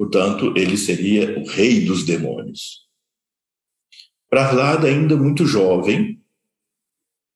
[0.02, 2.90] Portanto, ele seria o rei dos demônios.
[4.28, 6.20] Prahlada, ainda muito jovem,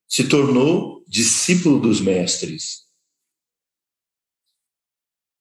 [0.08, 2.88] se tornou discípulo dos mestres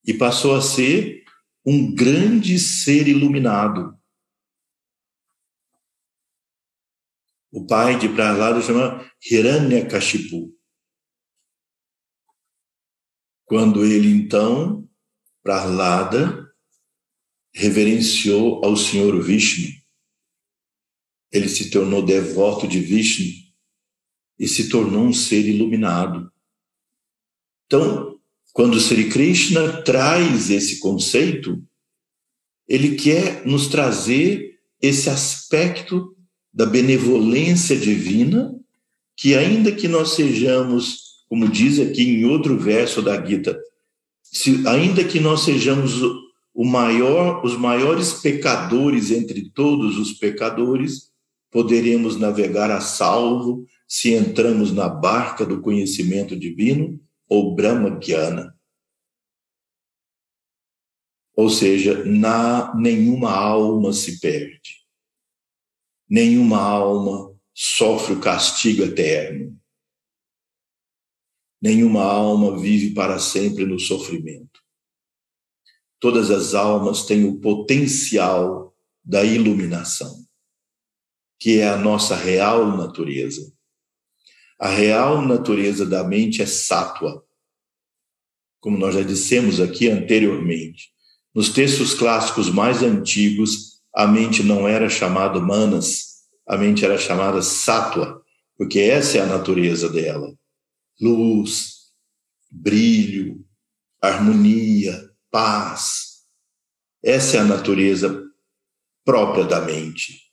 [0.07, 1.25] e passou a ser
[1.65, 3.99] um grande ser iluminado.
[7.55, 10.53] O pai de Prahlada chama Hiranyakashipu.
[13.45, 14.91] Quando ele então,
[15.41, 16.53] Prahlada,
[17.55, 19.73] reverenciou ao Senhor Vishnu.
[21.31, 23.33] Ele se tornou devoto de Vishnu
[24.37, 26.33] e se tornou um ser iluminado.
[27.67, 28.21] Então,
[28.53, 31.65] quando Sri Krishna traz esse conceito,
[32.67, 36.14] ele quer nos trazer esse aspecto
[36.55, 38.55] da benevolência divina,
[39.17, 43.59] que ainda que nós sejamos, como diz aqui em outro verso da Gita,
[44.23, 46.01] se, ainda que nós sejamos
[46.55, 51.13] maior, os maiores pecadores entre todos os pecadores,
[51.51, 58.55] poderemos navegar a salvo se entramos na barca do conhecimento divino ou Brahma Gyana.
[61.37, 64.84] Ou seja, na, nenhuma alma se perde.
[66.09, 69.59] Nenhuma alma sofre o castigo eterno.
[71.63, 74.61] Nenhuma alma vive para sempre no sofrimento.
[75.99, 80.27] Todas as almas têm o potencial da iluminação,
[81.39, 83.53] que é a nossa real natureza.
[84.59, 87.25] A real natureza da mente é sátua,
[88.61, 90.93] como nós já dissemos aqui anteriormente.
[91.35, 97.41] Nos textos clássicos mais antigos, a mente não era chamada manas, a mente era chamada
[97.41, 98.23] sátua,
[98.57, 100.35] porque essa é a natureza dela.
[101.01, 101.93] Luz,
[102.51, 103.45] brilho,
[104.01, 106.25] harmonia, paz.
[107.03, 108.23] Essa é a natureza
[109.05, 110.25] própria da mente.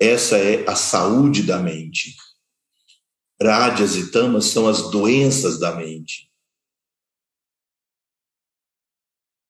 [0.00, 2.16] Essa é a saúde da mente.
[3.40, 6.30] Rádias e tamas são as doenças da mente.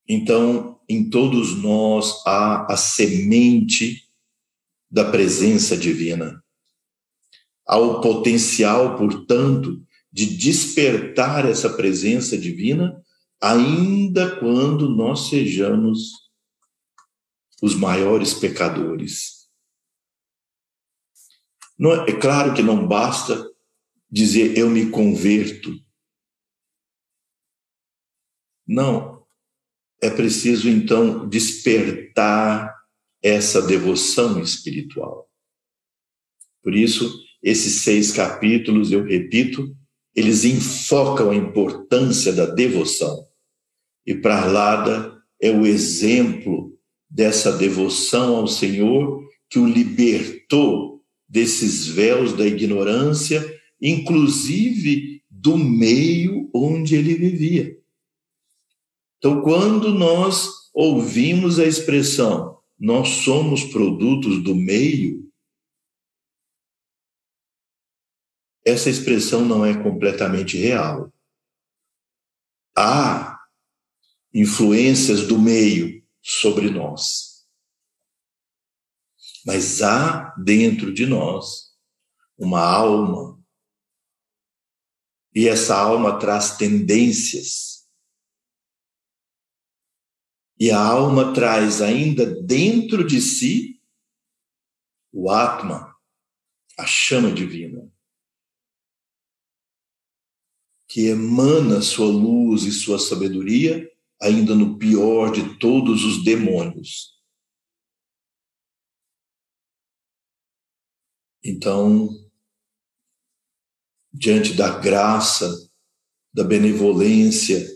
[0.08, 4.08] Então, em todos nós há a semente
[4.90, 6.42] da presença divina.
[7.66, 9.82] Há o potencial, portanto,
[10.12, 13.02] de despertar essa presença divina,
[13.40, 16.24] ainda quando nós sejamos
[17.60, 19.48] os maiores pecadores.
[21.78, 23.50] Não, é, é claro que não basta
[24.10, 25.74] dizer eu me converto.
[28.66, 29.13] Não.
[30.04, 32.74] É preciso, então, despertar
[33.22, 35.26] essa devoção espiritual.
[36.62, 37.10] Por isso,
[37.42, 39.74] esses seis capítulos, eu repito,
[40.14, 43.26] eles enfocam a importância da devoção.
[44.06, 46.78] E Prahlada é o exemplo
[47.08, 53.42] dessa devoção ao Senhor que o libertou desses véus da ignorância
[53.80, 57.76] inclusive do meio onde ele vivia.
[59.24, 65.32] Então, quando nós ouvimos a expressão nós somos produtos do meio,
[68.66, 71.10] essa expressão não é completamente real.
[72.76, 73.40] Há
[74.34, 77.46] influências do meio sobre nós.
[79.46, 81.74] Mas há dentro de nós
[82.36, 83.42] uma alma
[85.34, 87.73] e essa alma traz tendências.
[90.58, 93.80] E a alma traz ainda dentro de si
[95.12, 95.94] o Atma,
[96.78, 97.90] a chama divina,
[100.88, 103.90] que emana sua luz e sua sabedoria,
[104.20, 107.14] ainda no pior de todos os demônios.
[111.44, 112.08] Então,
[114.12, 115.70] diante da graça,
[116.32, 117.73] da benevolência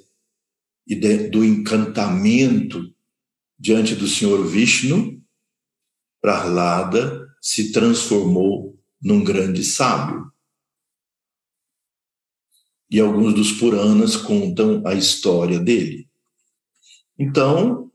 [0.89, 2.95] e de, do encantamento
[3.59, 5.23] diante do Senhor Vishnu,
[6.21, 10.33] Prahlada se transformou num grande sábio.
[12.91, 16.09] E alguns dos Puranas contam a história dele.
[17.19, 17.93] Então,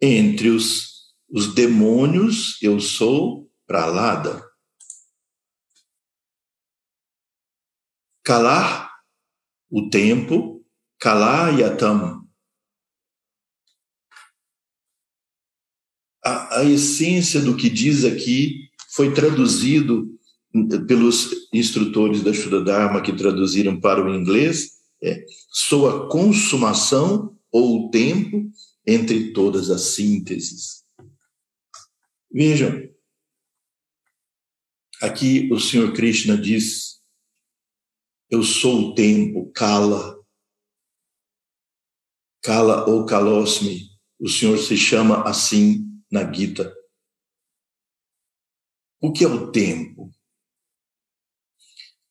[0.00, 4.42] entre os, os demônios, eu sou Prahlada.
[8.24, 8.90] calar
[9.70, 10.64] o tempo,
[10.98, 11.58] calar
[16.24, 20.08] A, a essência do que diz aqui foi traduzido
[20.86, 27.86] pelos instrutores da Shuddha Dharma que traduziram para o inglês, é, sou a consumação ou
[27.86, 28.50] o tempo
[28.86, 30.84] entre todas as sínteses.
[32.32, 32.88] Vejam,
[35.02, 36.94] aqui o Senhor Krishna diz
[38.30, 40.20] eu sou o tempo, cala.
[42.42, 43.90] Cala ou calosme.
[44.18, 46.72] O Senhor se chama assim na Gita.
[49.00, 50.12] O que é o tempo?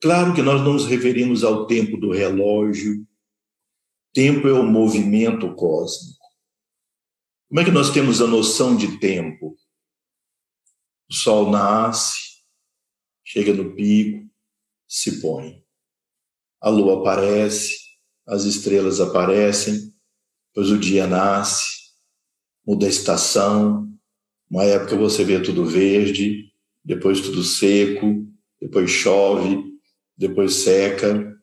[0.01, 3.07] Claro que nós não nos referimos ao tempo do relógio.
[4.13, 6.19] Tempo é o movimento cósmico.
[7.47, 9.55] Como é que nós temos a noção de tempo?
[11.09, 12.43] O sol nasce,
[13.23, 14.29] chega no pico,
[14.85, 15.63] se põe
[16.59, 17.75] a lua aparece,
[18.25, 19.93] as estrelas aparecem,
[20.47, 21.91] depois o dia nasce,
[22.65, 23.92] muda a estação,
[24.53, 26.53] uma época você vê tudo verde,
[26.85, 28.23] depois tudo seco,
[28.61, 29.63] depois chove,
[30.15, 31.35] depois seca,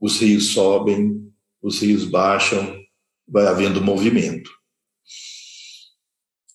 [0.00, 1.30] os rios sobem,
[1.60, 2.82] os rios baixam,
[3.28, 4.50] vai havendo movimento.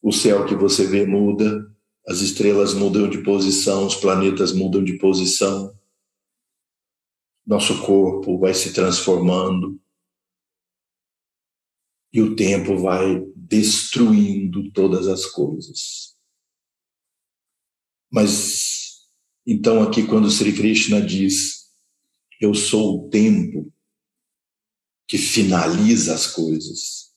[0.01, 1.71] O céu que você vê muda,
[2.07, 5.71] as estrelas mudam de posição, os planetas mudam de posição,
[7.45, 9.79] nosso corpo vai se transformando
[12.15, 16.15] e o tempo vai destruindo todas as coisas.
[18.09, 19.09] Mas
[19.45, 21.69] então aqui quando Sri Krishna diz
[22.39, 23.69] eu sou o tempo
[25.05, 27.13] que finaliza as coisas.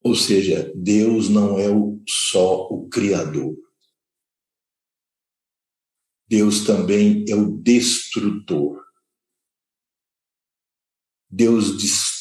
[0.00, 1.66] Ou seja, Deus não é
[2.08, 3.56] só o criador.
[6.28, 8.84] Deus também é o destrutor.
[11.28, 12.13] Deus destrói,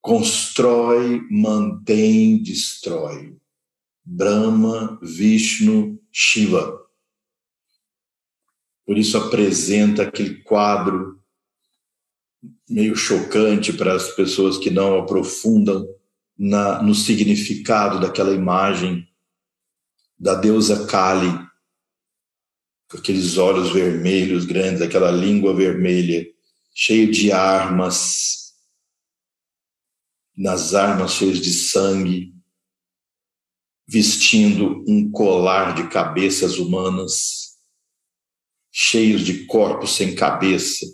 [0.00, 3.36] constrói, mantém, destrói.
[4.04, 6.80] Brahma, Vishnu, Shiva.
[8.86, 11.20] Por isso apresenta aquele quadro
[12.70, 15.84] meio chocante para as pessoas que não aprofundam
[16.38, 19.08] na, no significado daquela imagem
[20.16, 21.32] da deusa Kali,
[22.88, 26.24] com aqueles olhos vermelhos grandes, aquela língua vermelha,
[26.78, 28.54] cheio de armas,
[30.36, 32.34] nas armas cheias de sangue,
[33.88, 37.56] vestindo um colar de cabeças humanas
[38.70, 40.84] cheios de corpos sem cabeça,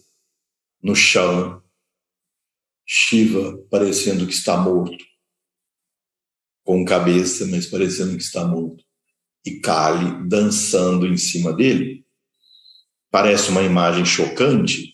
[0.80, 1.60] no chão.
[2.86, 5.04] Shiva parecendo que está morto,
[6.62, 8.84] com cabeça, mas parecendo que está morto.
[9.44, 12.06] E Kali dançando em cima dele.
[13.10, 14.91] Parece uma imagem chocante,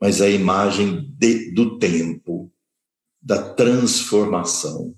[0.00, 2.52] mas é a imagem de, do tempo,
[3.20, 4.96] da transformação.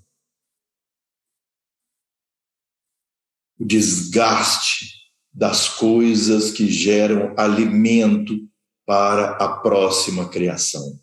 [3.57, 4.99] O desgaste
[5.31, 8.47] das coisas que geram alimento
[8.85, 10.99] para a próxima criação.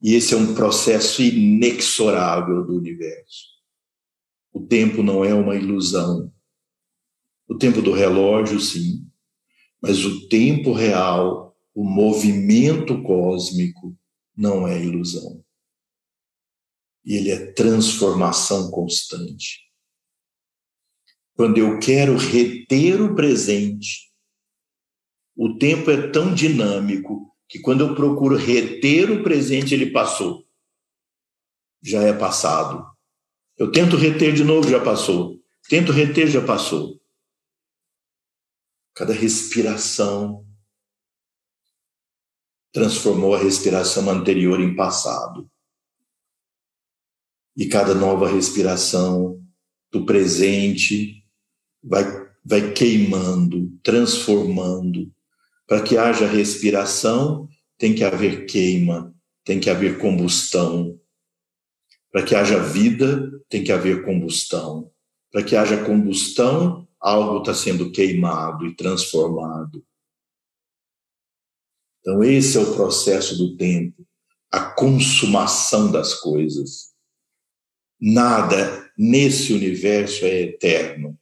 [0.00, 3.50] E esse é um processo inexorável do universo.
[4.52, 6.32] O tempo não é uma ilusão.
[7.46, 9.06] O tempo do relógio, sim,
[9.82, 11.49] mas o tempo real,
[11.80, 13.98] o movimento cósmico,
[14.36, 15.42] não é ilusão.
[17.02, 19.66] Ele é transformação constante.
[21.32, 24.12] Quando eu quero reter o presente,
[25.34, 30.46] o tempo é tão dinâmico que quando eu procuro reter o presente, ele passou.
[31.82, 32.86] Já é passado.
[33.56, 35.40] Eu tento reter de novo, já passou.
[35.66, 37.00] Tento reter, já passou.
[38.94, 40.46] Cada respiração
[42.72, 45.50] transformou a respiração anterior em passado.
[47.56, 49.40] E cada nova respiração
[49.90, 51.24] do presente
[51.82, 52.04] vai,
[52.44, 55.12] vai queimando, transformando.
[55.66, 59.14] Para que haja respiração, tem que haver queima,
[59.44, 60.98] tem que haver combustão.
[62.12, 64.90] Para que haja vida, tem que haver combustão.
[65.30, 69.84] Para que haja combustão, algo está sendo queimado e transformado.
[72.00, 74.06] Então, esse é o processo do tempo,
[74.50, 76.90] a consumação das coisas.
[78.00, 81.18] Nada nesse universo é eterno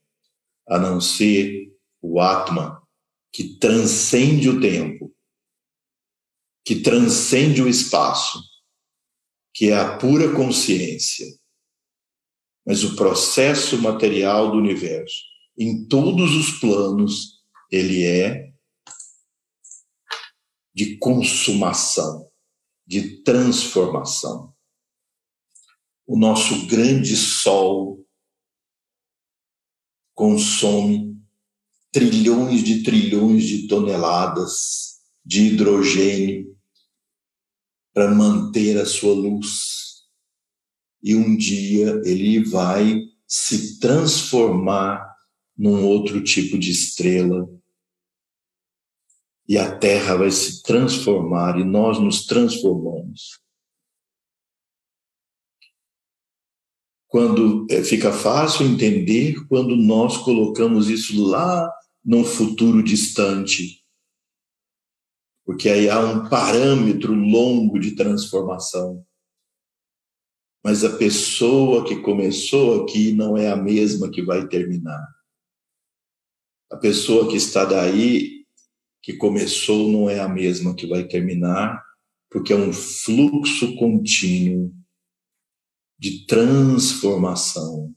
[0.69, 2.77] a não ser o Atman,
[3.33, 5.15] que transcende o tempo,
[6.65, 8.41] que transcende o espaço,
[9.55, 11.27] que é a pura consciência.
[12.65, 15.17] Mas o processo material do universo,
[15.59, 18.48] em todos os planos, ele é
[20.79, 22.31] de consumação,
[22.87, 24.55] de transformação.
[26.07, 28.07] O nosso grande sol
[30.15, 31.21] consome
[31.91, 36.57] trilhões de trilhões de toneladas de hidrogênio
[37.93, 40.05] para manter a sua luz.
[41.03, 45.13] E um dia ele vai se transformar
[45.57, 47.49] num outro tipo de estrela.
[49.49, 53.41] E a Terra vai se transformar e nós nos transformamos.
[57.09, 61.69] quando é, fica fácil entender quando nós colocamos isso lá
[62.05, 63.83] num futuro distante,
[65.45, 69.05] porque aí há um parâmetro longo de transformação.
[70.63, 75.03] Mas a pessoa que começou aqui não é a mesma que vai terminar.
[76.71, 78.38] A pessoa que está daí,
[79.03, 81.83] que começou, não é a mesma que vai terminar,
[82.31, 84.75] porque é um fluxo contínuo
[85.99, 87.95] de transformação.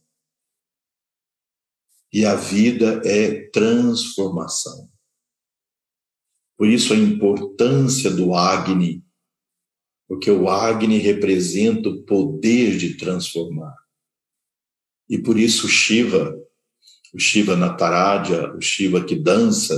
[2.14, 4.90] E a vida é transformação.
[6.58, 9.04] Por isso a importância do Agni,
[10.08, 13.76] porque o Agni representa o poder de transformar.
[15.10, 16.38] E por isso Shiva,
[17.14, 19.76] o Shiva Nataraja, o Shiva que dança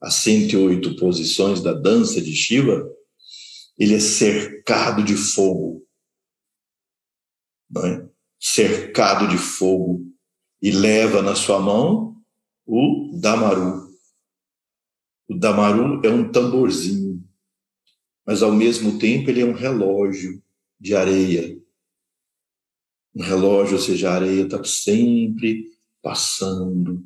[0.00, 2.86] as 108 posições da dança de Shiva,
[3.78, 5.84] ele é cercado de fogo
[7.82, 8.08] é?
[8.38, 10.04] cercado de fogo,
[10.60, 12.16] e leva na sua mão
[12.66, 13.90] o damaru.
[15.28, 17.22] O damaru é um tamborzinho,
[18.26, 20.42] mas ao mesmo tempo ele é um relógio
[20.78, 21.58] de areia.
[23.14, 25.64] Um relógio, ou seja, a areia está sempre
[26.02, 27.04] passando,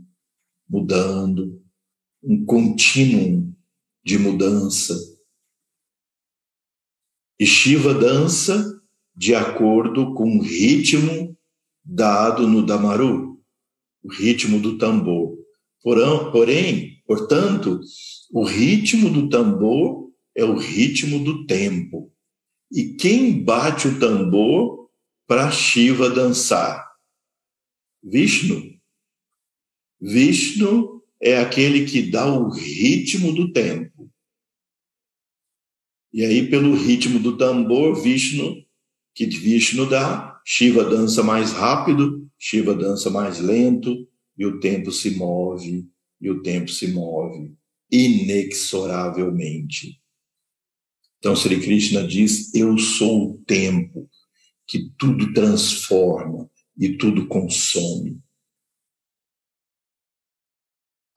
[0.68, 1.57] mudando,
[2.22, 3.54] um contínuo
[4.04, 4.94] de mudança.
[7.38, 8.80] E Shiva dança
[9.14, 11.36] de acordo com o ritmo
[11.84, 13.40] dado no Damaru,
[14.02, 15.36] o ritmo do tambor.
[15.82, 17.80] Porém, portanto,
[18.32, 22.12] o ritmo do tambor é o ritmo do tempo.
[22.70, 24.90] E quem bate o tambor
[25.26, 26.86] para Shiva dançar?
[28.02, 28.62] Vishnu.
[30.00, 34.10] Vishnu é aquele que dá o ritmo do tempo.
[36.12, 38.64] E aí, pelo ritmo do tambor, Vishnu,
[39.14, 45.10] que Vishnu dá, Shiva dança mais rápido, Shiva dança mais lento, e o tempo se
[45.10, 45.86] move,
[46.20, 47.52] e o tempo se move
[47.90, 50.00] inexoravelmente.
[51.18, 54.08] Então, Sri Krishna diz: Eu sou o tempo
[54.66, 56.48] que tudo transforma
[56.78, 58.20] e tudo consome.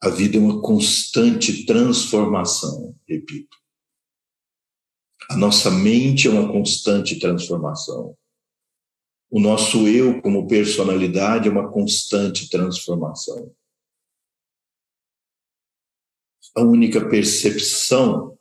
[0.04, 3.56] A vida é uma constante transformação, repito.
[5.30, 8.18] A nossa mente é uma constante transformação.
[9.30, 13.56] O nosso eu, como personalidade, é uma constante transformação.
[16.56, 18.38] A única percepção,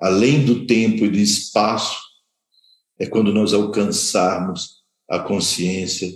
[0.00, 2.02] além do tempo e do espaço,
[2.98, 6.10] é quando nós alcançarmos a consciência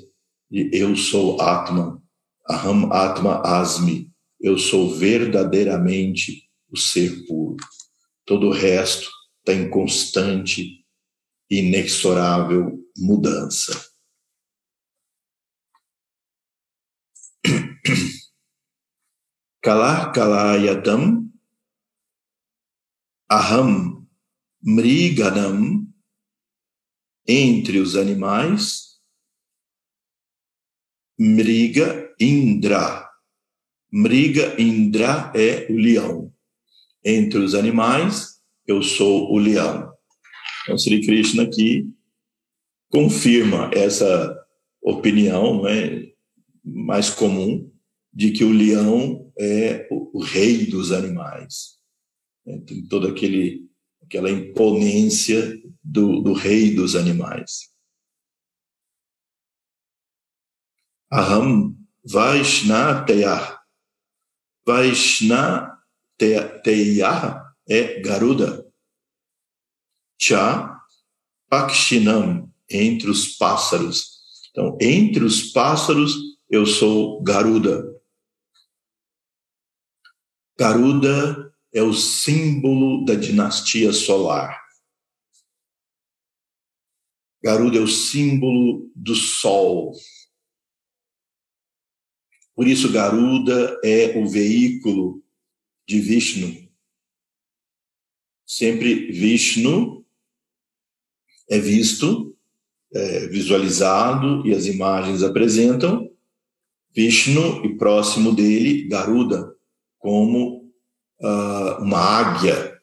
[0.50, 2.02] de eu sou Atman,
[2.50, 7.56] Aham Atma Asmi, eu sou verdadeiramente o ser puro.
[8.24, 10.84] Todo o resto está em constante,
[11.50, 13.88] inexorável mudança.
[19.62, 21.30] Kalah kalayatam
[23.30, 24.06] aham
[24.62, 25.86] mriganam
[27.26, 29.00] entre os animais,
[31.18, 33.05] mriga indra
[33.92, 36.32] Mriga Indra é o leão.
[37.04, 39.92] Entre os animais, eu sou o leão.
[40.62, 41.88] Então, Sri Krishna aqui
[42.90, 44.36] confirma essa
[44.82, 46.10] opinião né,
[46.64, 47.70] mais comum
[48.12, 51.78] de que o leão é o, rei dos animais.
[52.44, 57.70] Né, tem toda aquela imponência do, do rei dos animais.
[61.12, 63.55] Aham Vaishnateyah
[64.66, 65.78] Vaishna
[66.18, 68.66] Teya é Garuda.
[70.20, 70.76] Cha
[71.48, 74.16] Pakshinam, entre os pássaros.
[74.50, 76.16] Então, entre os pássaros,
[76.50, 77.94] eu sou Garuda.
[80.58, 84.60] Garuda é o símbolo da dinastia solar.
[87.40, 89.92] Garuda é o símbolo do sol,
[92.56, 95.22] por isso, Garuda é o veículo
[95.86, 96.66] de Vishnu.
[98.46, 100.02] Sempre Vishnu
[101.50, 102.34] é visto,
[102.94, 106.10] é visualizado e as imagens apresentam
[106.94, 109.54] Vishnu e próximo dele Garuda
[109.98, 110.72] como
[111.20, 112.80] uh, uma águia,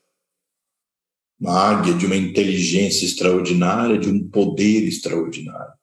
[1.39, 5.73] uma águia de uma inteligência extraordinária, de um poder extraordinário.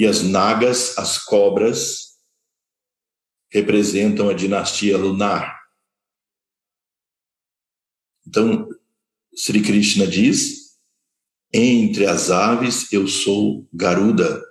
[0.00, 2.14] E as nagas, as cobras,
[3.52, 5.60] representam a dinastia lunar.
[8.26, 8.66] Então,
[9.34, 10.78] Sri Krishna diz:
[11.52, 14.42] entre as aves eu sou Garuda,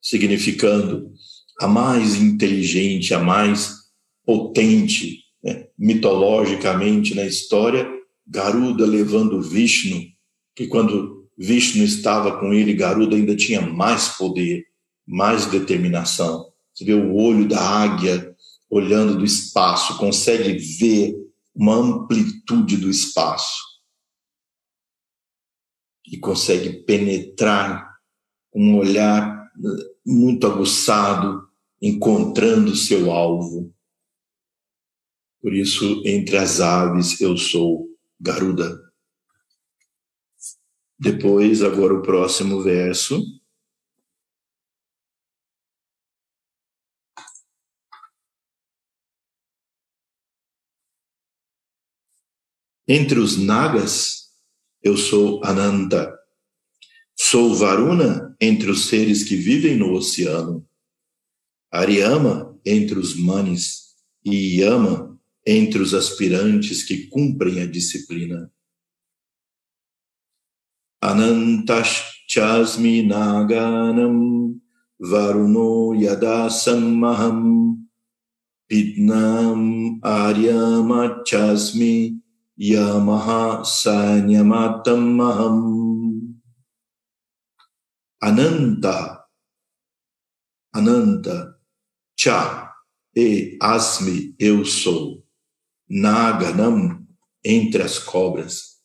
[0.00, 1.12] significando
[1.60, 3.74] a mais inteligente, a mais
[4.24, 5.68] potente, né?
[5.78, 7.86] mitologicamente na história,
[8.26, 10.06] Garuda levando Vishnu,
[10.54, 14.64] que quando Vishnu estava com ele, Garuda ainda tinha mais poder
[15.06, 16.52] mais determinação.
[16.74, 18.34] Você vê o olho da águia
[18.68, 21.14] olhando do espaço, consegue ver
[21.54, 23.64] uma amplitude do espaço
[26.06, 27.96] e consegue penetrar
[28.54, 29.50] um olhar
[30.04, 31.48] muito aguçado,
[31.80, 33.72] encontrando seu alvo.
[35.40, 37.88] Por isso, entre as aves, eu sou
[38.20, 38.82] Garuda.
[40.98, 43.22] Depois, agora o próximo verso.
[52.88, 54.30] Entre os nagas,
[54.82, 56.16] eu sou Ananta.
[57.18, 60.64] Sou Varuna entre os seres que vivem no oceano,
[61.72, 68.52] Ariama entre os manes e Yama entre os aspirantes que cumprem a disciplina.
[71.00, 74.60] Anantaschasmi naganam
[74.98, 77.78] varuno yadasamaham
[78.68, 82.20] Pidnam Aryamachasmi
[82.58, 86.34] Yamaha Sanyamatamaham.
[88.20, 89.24] Ananta.
[90.74, 91.56] Ananta.
[92.18, 92.74] Cha.
[93.14, 95.22] E Asmi eu sou.
[95.88, 97.06] Naganam
[97.44, 98.76] entre as cobras.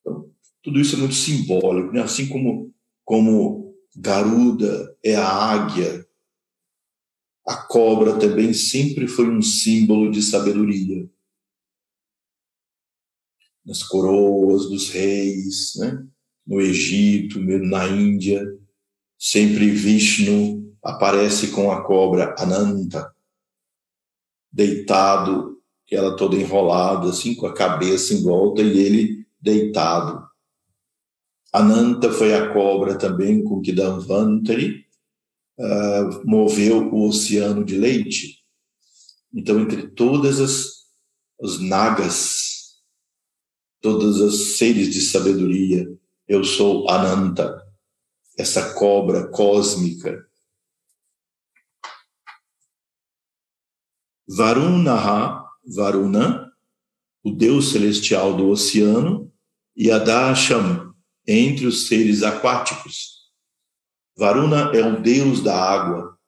[0.00, 0.30] Então,
[0.62, 2.02] tudo isso é muito simbólico né?
[2.02, 2.72] assim como
[3.04, 6.06] como Garuda é a águia
[7.46, 11.08] a cobra também sempre foi um símbolo de sabedoria.
[13.64, 16.04] Nas coroas dos reis, né?
[16.46, 18.44] no Egito, na Índia,
[19.18, 23.14] sempre Vishnu aparece com a cobra Ananta,
[24.50, 25.52] deitado,
[25.90, 30.26] ela toda enrolada, assim, com a cabeça em volta, e ele deitado.
[31.52, 34.86] Ananta foi a cobra também com que Danvantari
[35.58, 38.42] uh, moveu o oceano de leite.
[39.34, 40.82] Então, entre todas as
[41.38, 42.51] os nagas,
[43.82, 45.92] todos os seres de sabedoria,
[46.28, 47.60] eu sou Ananta,
[48.38, 50.24] essa cobra cósmica.
[54.26, 56.50] Varunaha, Varuna,
[57.24, 59.30] o Deus celestial do oceano,
[59.76, 60.94] e Adasham,
[61.26, 63.32] entre os seres aquáticos.
[64.16, 66.18] Varuna é o deus da água.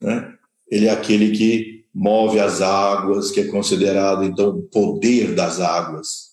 [0.00, 0.38] Né?
[0.70, 6.30] Ele é aquele que move as águas, que é considerado, então, o poder das águas.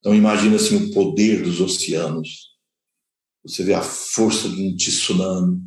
[0.00, 2.48] Então, imagina assim o poder dos oceanos.
[3.44, 5.60] Você vê a força de um tsunami,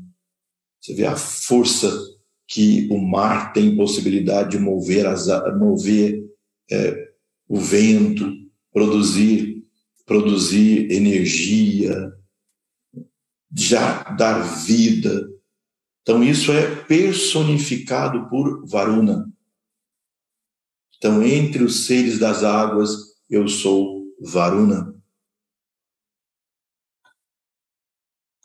[0.80, 1.92] você vê a força
[2.48, 5.28] que o mar tem possibilidade de mover, as,
[5.58, 6.22] mover
[6.70, 7.12] é,
[7.48, 8.30] o vento,
[8.74, 9.64] produzir,
[10.06, 12.12] produzir energia,
[13.56, 15.31] já dar vida.
[16.02, 19.32] Então, isso é personificado por Varuna.
[20.98, 22.92] Então, entre os seres das águas,
[23.30, 24.96] eu sou Varuna.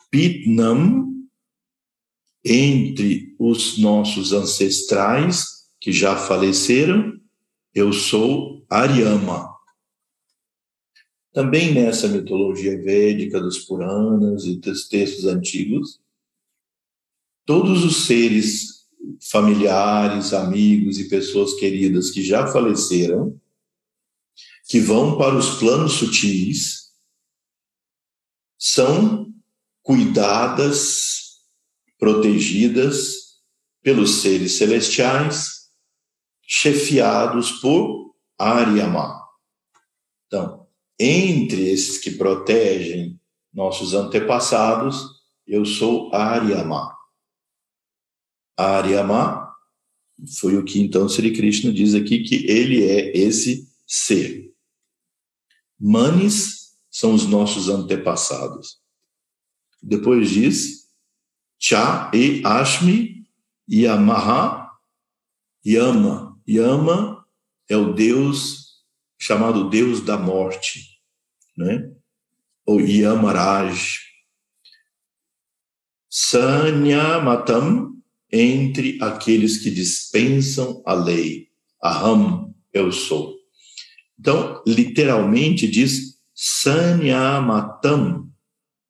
[0.09, 1.07] Pitnam,
[2.43, 7.19] entre os nossos ancestrais que já faleceram,
[7.73, 9.47] eu sou Aryama.
[11.31, 15.99] Também nessa mitologia védica dos Puranas e dos textos antigos,
[17.47, 18.85] todos os seres
[19.31, 23.39] familiares, amigos e pessoas queridas que já faleceram,
[24.67, 26.91] que vão para os planos sutis,
[28.59, 29.33] são
[29.81, 31.37] cuidadas,
[31.97, 33.37] protegidas
[33.81, 35.69] pelos seres celestiais,
[36.41, 39.25] chefiados por Aryama.
[40.25, 40.67] Então,
[40.99, 43.17] entre esses que protegem
[43.53, 45.05] nossos antepassados,
[45.47, 46.96] eu sou Aryama.
[48.57, 49.47] Aryama
[50.39, 54.51] foi o que então Sri Krishna diz aqui que ele é esse ser.
[55.79, 58.79] Manis são os nossos antepassados.
[59.81, 60.87] Depois diz
[61.59, 63.27] Cha e Ashmi
[63.71, 64.71] Yamaha
[65.65, 66.39] Yama.
[66.47, 67.25] Yama
[67.69, 68.83] é o Deus
[69.19, 71.01] chamado Deus da Morte,
[71.55, 71.91] né?
[72.67, 73.99] ou Yamaraj.
[76.09, 77.96] Sanyamatam,
[78.31, 81.49] entre aqueles que dispensam a lei.
[81.83, 83.35] Aham, eu sou.
[84.19, 88.29] Então, literalmente diz Sanyamatam.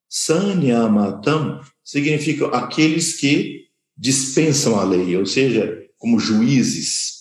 [0.08, 7.18] Sanyamatam significa aqueles que dispensam a lei, ou seja, como juízes,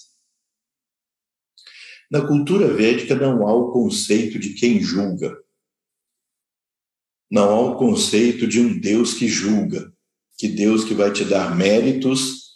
[2.09, 5.37] na cultura védica não há o conceito de quem julga.
[7.29, 9.93] Não há o conceito de um Deus que julga,
[10.37, 12.51] que Deus que vai te dar méritos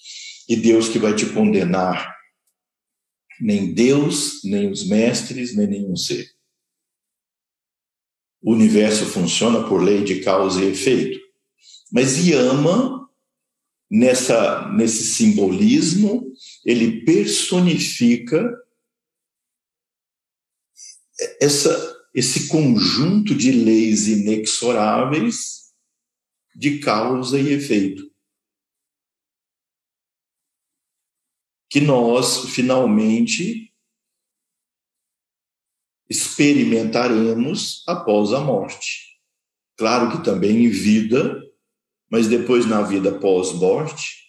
[0.48, 2.16] e Deus que vai te condenar.
[3.40, 6.30] Nem Deus, nem os mestres, nem nenhum ser.
[8.42, 11.20] O universo funciona por lei de causa e efeito.
[11.92, 13.10] Mas Yama,
[13.90, 16.32] nessa, nesse simbolismo,
[16.66, 18.48] ele personifica
[21.40, 25.61] essa, esse conjunto de leis inexoráveis
[26.56, 28.10] de causa e efeito.
[31.70, 33.74] Que nós, finalmente,
[36.10, 39.18] experimentaremos após a morte.
[39.78, 41.42] claro que também em vida,
[42.10, 44.22] mas depois na vida pós-morte,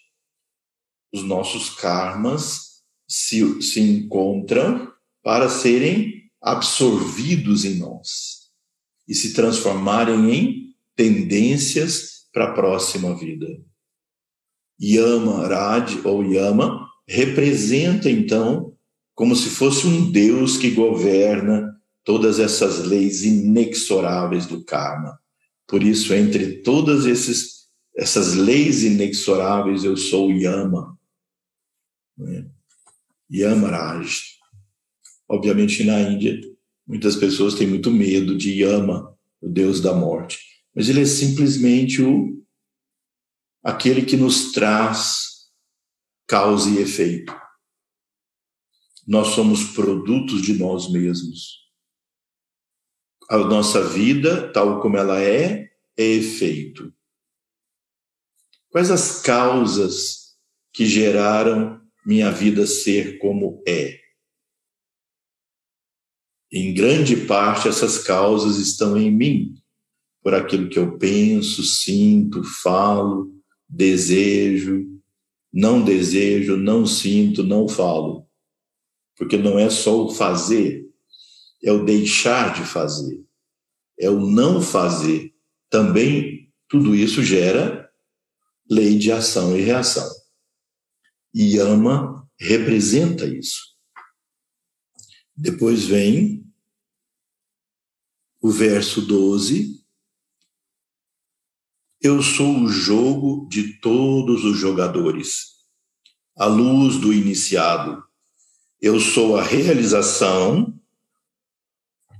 [1.13, 8.49] os nossos karmas se, se encontram para serem absorvidos em nós
[9.07, 13.47] e se transformarem em tendências para a próxima vida.
[14.81, 18.75] Yama Raj ou Yama representa então
[19.13, 25.17] como se fosse um Deus que governa todas essas leis inexoráveis do karma.
[25.67, 30.97] Por isso, entre todas esses, essas leis inexoráveis, eu sou Yama.
[32.17, 32.49] Né?
[33.31, 34.33] Yamaraj.
[35.29, 36.41] Obviamente, na Índia,
[36.85, 40.52] muitas pessoas têm muito medo de Yama, o deus da morte.
[40.75, 42.43] Mas ele é simplesmente o
[43.63, 45.33] aquele que nos traz
[46.27, 47.33] causa e efeito.
[49.07, 51.63] Nós somos produtos de nós mesmos.
[53.29, 56.93] A nossa vida, tal como ela é, é efeito.
[58.69, 60.37] Quais as causas
[60.73, 63.99] que geraram minha vida ser como é?
[66.51, 69.62] Em grande parte, essas causas estão em mim,
[70.23, 73.29] por aquilo que eu penso, sinto, falo,
[73.67, 74.89] desejo,
[75.51, 78.25] não desejo, não sinto, não falo.
[79.17, 80.89] Porque não é só o fazer,
[81.61, 83.23] é o deixar de fazer,
[83.99, 85.33] é o não fazer.
[85.69, 87.91] Também tudo isso gera
[88.69, 90.09] lei de ação e reação.
[91.33, 93.73] E ama representa isso.
[95.35, 96.45] Depois vem
[98.41, 99.82] o verso 12.
[102.03, 105.53] Eu sou o jogo de todos os jogadores,
[106.35, 108.03] a luz do iniciado.
[108.81, 110.77] Eu sou a realização,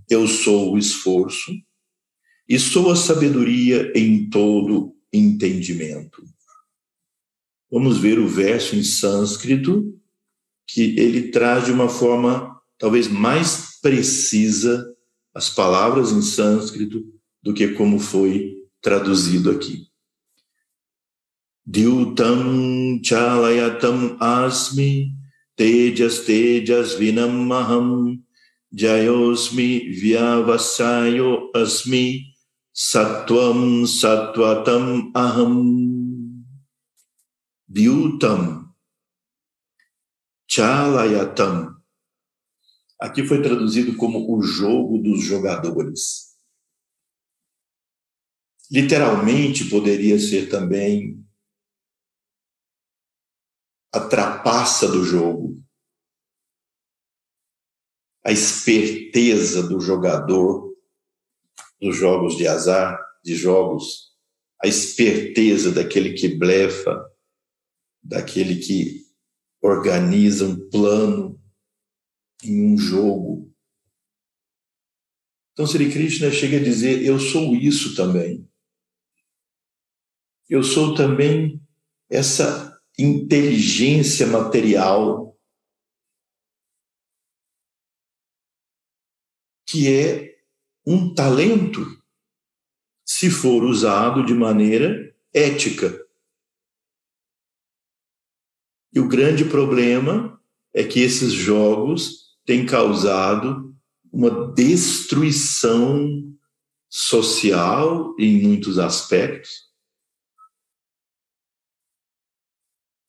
[0.10, 1.52] eu sou o esforço
[2.48, 6.24] e sou a sabedoria em todo entendimento.
[7.70, 10.00] Vamos ver o verso em sânscrito,
[10.66, 14.96] que ele traz de uma forma talvez mais precisa
[15.34, 17.04] as palavras em sânscrito
[17.42, 19.88] do que como foi traduzido aqui.
[21.66, 25.16] Dyutam chalayatam asmi
[25.56, 28.22] tejas tejas vinam maham
[28.72, 32.34] jayosmi vyavasayo asmi
[32.76, 36.44] Sattvam Sattvatam Aham
[37.70, 38.74] Vyutam
[40.50, 41.76] Chalayatam.
[43.00, 46.23] Aqui foi traduzido como o jogo dos jogadores.
[48.74, 51.24] Literalmente poderia ser também
[53.94, 55.64] a trapaça do jogo,
[58.26, 60.76] a esperteza do jogador
[61.80, 64.12] dos jogos de azar, de jogos,
[64.64, 67.00] a esperteza daquele que blefa,
[68.02, 69.06] daquele que
[69.62, 71.40] organiza um plano
[72.44, 73.54] em um jogo.
[75.52, 78.52] Então, Sri Krishna chega a dizer: Eu sou isso também.
[80.54, 81.60] Eu sou também
[82.08, 85.36] essa inteligência material
[89.68, 90.38] que é
[90.86, 91.82] um talento
[93.04, 96.00] se for usado de maneira ética.
[98.94, 100.40] E o grande problema
[100.72, 103.76] é que esses jogos têm causado
[104.12, 106.32] uma destruição
[106.88, 109.73] social em muitos aspectos.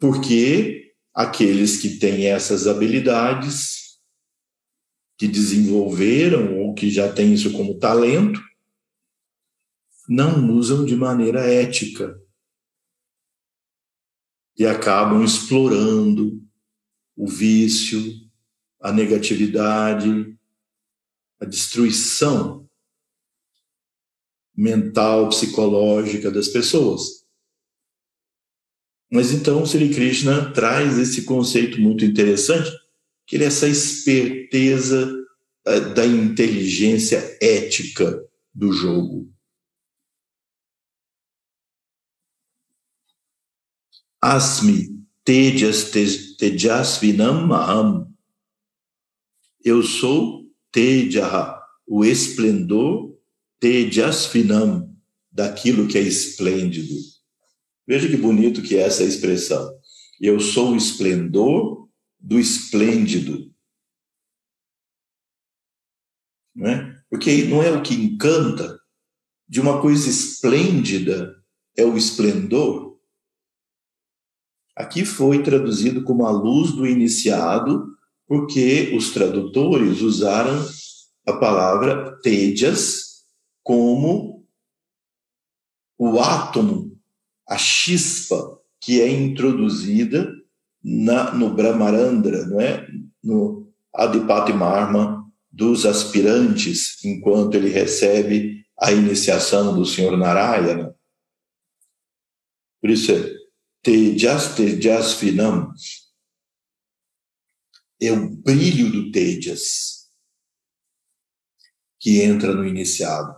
[0.04, 3.98] Porque aqueles que têm essas habilidades
[5.16, 8.38] que desenvolveram ou que já têm isso como talento,
[10.06, 12.20] não usam de maneira ética
[14.58, 16.46] e acabam explorando
[17.16, 18.02] o vício,
[18.82, 20.38] a negatividade,
[21.40, 22.68] a destruição
[24.54, 27.23] mental, psicológica das pessoas.
[29.14, 32.68] Mas então Sri Krishna traz esse conceito muito interessante
[33.24, 35.08] que é essa esperteza
[35.68, 38.20] uh, da inteligência ética
[38.52, 39.32] do jogo.
[44.20, 45.92] Asmi tejas
[46.36, 48.12] tejasvinam.
[49.64, 53.16] Eu sou tejaha, o esplendor
[53.60, 54.92] tejasvinam,
[55.30, 57.13] daquilo que é esplêndido.
[57.86, 59.70] Veja que bonito que é essa expressão.
[60.20, 63.52] Eu sou o esplendor do esplêndido.
[66.54, 67.02] Não é?
[67.10, 68.80] Porque não é o que encanta,
[69.48, 71.34] de uma coisa esplêndida
[71.76, 72.98] é o esplendor,
[74.76, 77.94] aqui foi traduzido como a luz do iniciado,
[78.26, 80.66] porque os tradutores usaram
[81.26, 83.24] a palavra tejas
[83.62, 84.46] como
[85.98, 86.93] o átomo,
[87.46, 90.30] a chispa que é introduzida
[90.82, 92.86] na, no Brahmarandra, não é?
[93.22, 100.94] no Adipatimarma dos aspirantes, enquanto ele recebe a iniciação do Senhor Narayana.
[102.80, 103.34] Por isso é
[103.82, 105.72] Tejas Tejas Finam,
[108.00, 110.10] é o brilho do Tejas
[112.00, 113.34] que entra no iniciado.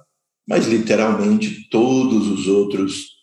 [0.49, 3.16] Mas literalmente todos os outros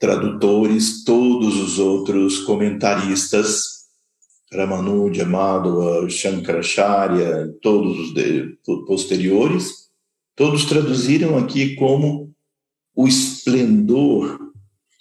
[0.00, 3.80] tradutores, todos os outros comentaristas,
[4.52, 8.14] Ramanuja, Madhava, Shankaracharya, todos os
[8.86, 9.90] posteriores,
[10.34, 12.34] todos traduziram aqui como
[12.96, 14.52] o esplendor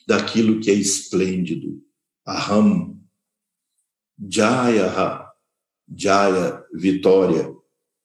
[0.06, 1.82] daquilo que é esplêndido.
[2.28, 2.95] Aham,
[4.30, 5.26] Jaya,
[5.95, 7.52] Jaya, vitória.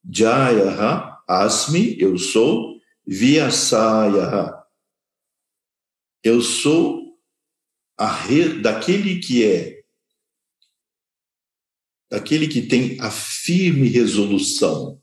[0.09, 2.75] Jaya, Asmi, eu sou.
[3.07, 4.64] Vyasaya,
[6.25, 7.21] eu sou
[7.99, 9.85] a re, daquele que é,
[12.11, 15.03] daquele que tem a firme resolução.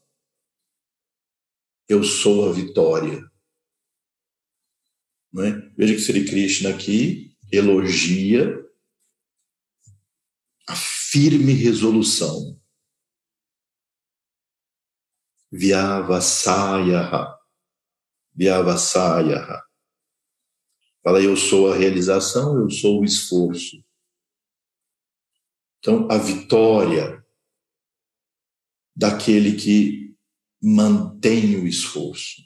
[1.87, 3.21] Eu sou a vitória.
[5.31, 5.51] Não é?
[5.77, 8.57] Veja que Sri Krishna aqui elogia
[10.67, 12.59] a firme resolução.
[15.51, 17.37] Vyavasayaha.
[18.33, 19.70] Vyavasayaha.
[21.03, 23.83] Fala, eu sou a realização, eu sou o esforço.
[25.79, 27.25] Então, a vitória
[28.95, 30.15] daquele que
[30.61, 32.43] mantém o esforço.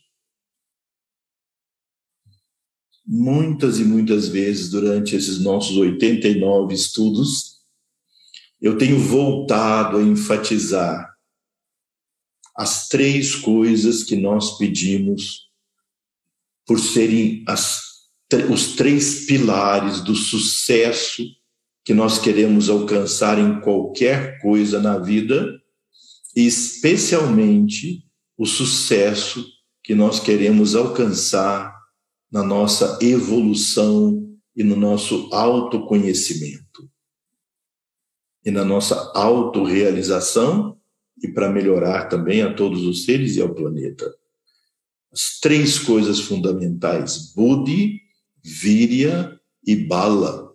[3.06, 7.62] Muitas e muitas vezes durante esses nossos 89 estudos,
[8.62, 11.14] eu tenho voltado a enfatizar
[12.56, 15.52] as três coisas que nós pedimos
[16.66, 17.95] por serem as
[18.52, 21.24] os três pilares do sucesso
[21.84, 25.62] que nós queremos alcançar em qualquer coisa na vida,
[26.36, 28.04] especialmente
[28.36, 29.46] o sucesso
[29.84, 31.74] que nós queremos alcançar
[32.32, 36.90] na nossa evolução e no nosso autoconhecimento.
[38.44, 40.78] E na nossa autorrealização
[41.22, 44.14] e para melhorar também a todos os seres e ao planeta.
[45.12, 48.05] As três coisas fundamentais: Buddhi,
[48.48, 50.54] Víria e Bala.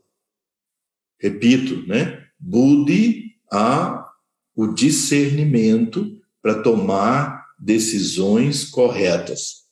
[1.19, 2.25] Repito, né?
[2.39, 4.09] Buddhi a
[4.55, 9.65] o discernimento para tomar decisões corretas.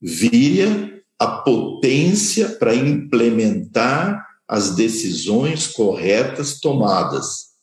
[0.00, 7.56] Víria a potência para implementar as decisões corretas tomadas.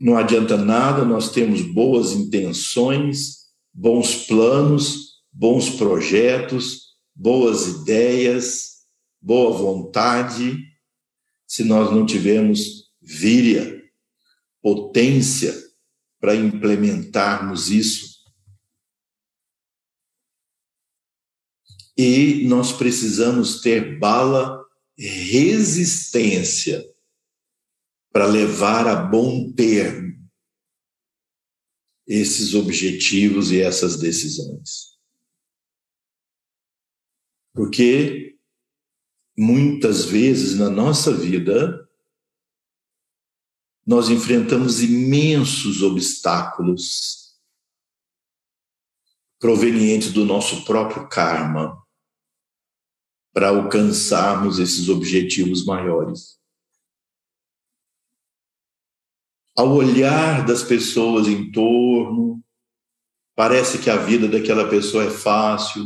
[0.00, 5.07] Não adianta nada nós temos boas intenções, bons planos,
[5.38, 8.78] bons projetos, boas ideias,
[9.20, 10.58] boa vontade,
[11.46, 13.80] se nós não tivermos víria,
[14.60, 15.54] potência
[16.20, 18.18] para implementarmos isso.
[21.96, 24.60] E nós precisamos ter bala
[24.98, 26.84] resistência
[28.12, 30.18] para levar a bom termo
[32.08, 34.97] esses objetivos e essas decisões.
[37.52, 38.38] Porque
[39.36, 41.88] muitas vezes na nossa vida
[43.86, 47.38] nós enfrentamos imensos obstáculos
[49.38, 51.80] provenientes do nosso próprio karma
[53.32, 56.38] para alcançarmos esses objetivos maiores.
[59.56, 62.44] Ao olhar das pessoas em torno,
[63.34, 65.84] parece que a vida daquela pessoa é fácil,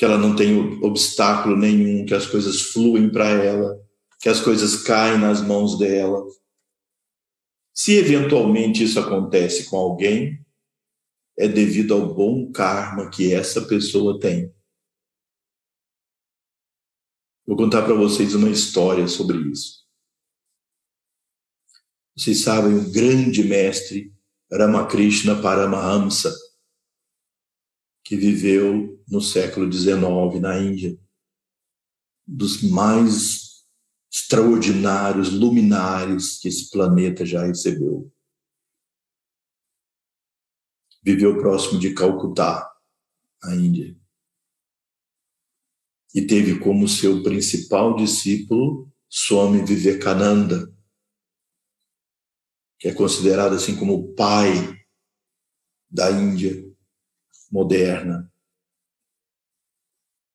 [0.00, 3.78] que ela não tem obstáculo nenhum, que as coisas fluem para ela,
[4.18, 6.26] que as coisas caem nas mãos dela.
[7.74, 10.42] Se eventualmente isso acontece com alguém,
[11.38, 14.50] é devido ao bom karma que essa pessoa tem.
[17.46, 19.86] Vou contar para vocês uma história sobre isso.
[22.16, 24.10] Vocês sabem, o grande mestre
[24.50, 26.34] Ramakrishna Paramahamsa,
[28.02, 30.96] que viveu no século XIX na Índia,
[32.26, 33.66] dos mais
[34.10, 38.12] extraordinários luminares que esse planeta já recebeu.
[41.02, 42.70] viveu próximo de Calcutá,
[43.42, 43.98] na Índia.
[46.14, 50.70] E teve como seu principal discípulo Swami Vivekananda,
[52.78, 54.52] que é considerado assim como o pai
[55.88, 56.70] da Índia
[57.50, 58.30] moderna,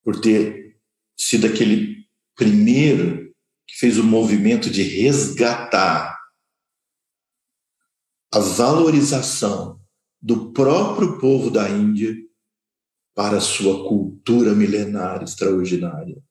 [0.06, 0.78] por ter
[1.18, 3.34] sido aquele primeiro
[3.68, 6.16] que fez o movimento de resgatar
[8.32, 9.82] a valorização
[10.22, 12.16] do próprio povo da Índia
[13.16, 16.22] para sua cultura milenar extraordinária.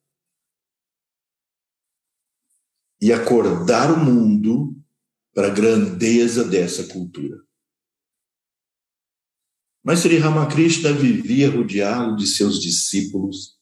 [3.01, 4.73] E acordar o mundo
[5.33, 7.43] para a grandeza dessa cultura.
[9.83, 13.54] Mas Sri Ramakrishna vivia rodeado de seus discípulos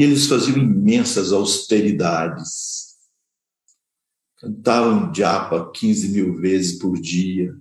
[0.00, 2.96] e eles faziam imensas austeridades.
[4.38, 7.52] Cantavam japa 15 mil vezes por dia,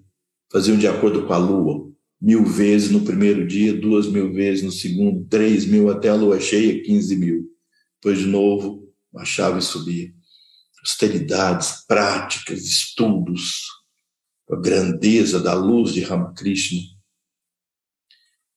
[0.49, 4.71] faziam de acordo com a lua, mil vezes no primeiro dia, duas mil vezes no
[4.71, 7.45] segundo, três mil até a lua cheia, 15 mil.
[7.95, 10.09] Depois de novo, baixava e subia.
[10.79, 13.65] Austeridades, práticas, estudos,
[14.49, 16.79] a grandeza da luz de Ramakrishna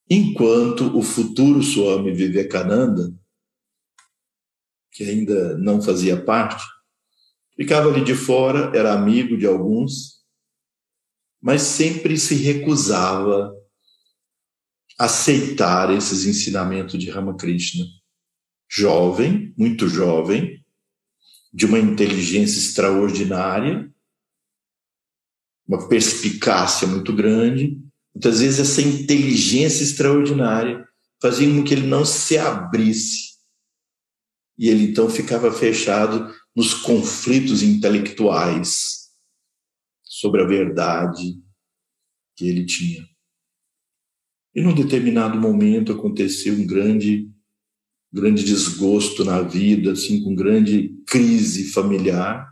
[0.09, 3.11] enquanto o futuro Swami Vivekananda,
[4.93, 6.63] que ainda não fazia parte,
[7.57, 10.23] ficava ali de fora, era amigo de alguns,
[11.41, 13.53] mas sempre se recusava
[14.99, 17.85] a aceitar esses ensinamentos de Ramakrishna.
[18.71, 20.65] Jovem, muito jovem,
[21.53, 23.91] de uma inteligência extraordinária,
[25.67, 27.83] uma perspicácia muito grande,
[28.15, 30.87] Muitas vezes essa inteligência extraordinária
[31.21, 33.32] fazia com que ele não se abrisse.
[34.59, 39.11] E ele então ficava fechado nos conflitos intelectuais
[40.05, 41.41] sobre a verdade
[42.37, 43.07] que ele tinha.
[44.55, 47.33] E num determinado momento aconteceu um grande
[48.13, 52.47] grande desgosto na vida, assim, com grande crise familiar,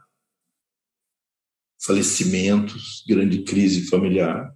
[1.83, 4.51] falecimentos, grande crise familiar.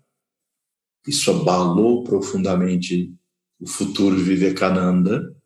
[1.06, 3.14] Isso abalou profundamente
[3.60, 5.36] o futuro de Vivekananda.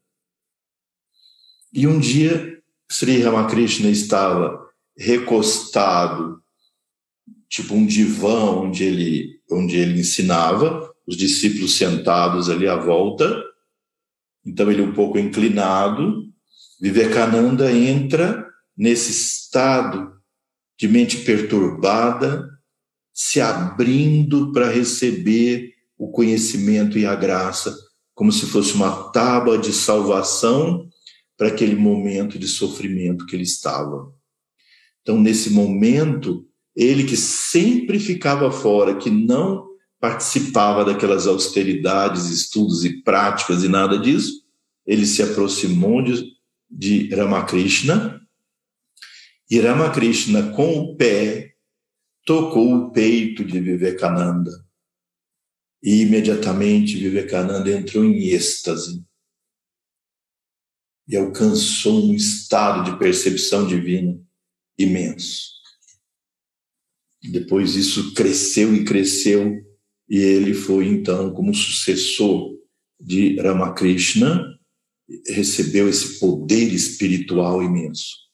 [1.72, 2.60] E um dia,
[2.90, 4.66] Sri Ramakrishna estava
[4.96, 6.42] recostado,
[7.48, 13.42] tipo um divã onde ele, onde ele ensinava, os discípulos sentados ali à volta.
[14.44, 16.24] Então, ele um pouco inclinado.
[16.80, 18.46] Vivekananda entra
[18.76, 20.12] nesse estado
[20.78, 22.48] de mente perturbada,
[23.12, 27.76] se abrindo para receber o conhecimento e a graça,
[28.14, 30.88] como se fosse uma tábua de salvação
[31.38, 34.12] para aquele momento de sofrimento que ele estava.
[35.00, 39.68] Então, nesse momento, ele que sempre ficava fora, que não
[40.00, 44.42] participava daquelas austeridades, estudos e práticas e nada disso,
[44.84, 46.24] ele se aproximou de,
[46.68, 48.20] de Ramakrishna,
[49.50, 51.54] e Ramakrishna, com o pé,
[52.26, 54.50] tocou o peito de Vivekananda.
[55.82, 59.07] E imediatamente Vivekananda entrou em êxtase
[61.08, 64.20] e alcançou um estado de percepção divina
[64.78, 65.58] imenso.
[67.22, 69.66] Depois isso cresceu e cresceu,
[70.08, 72.56] e ele foi então como sucessor
[73.00, 74.58] de Ramakrishna,
[75.26, 78.28] recebeu esse poder espiritual imenso.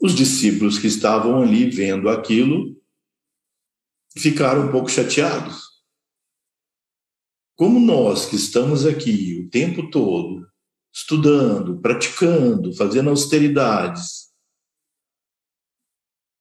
[0.00, 2.76] Os discípulos que estavam ali vendo aquilo
[4.18, 5.62] ficaram um pouco chateados.
[7.56, 10.46] Como nós que estamos aqui o tempo todo,
[10.94, 14.32] estudando, praticando, fazendo austeridades,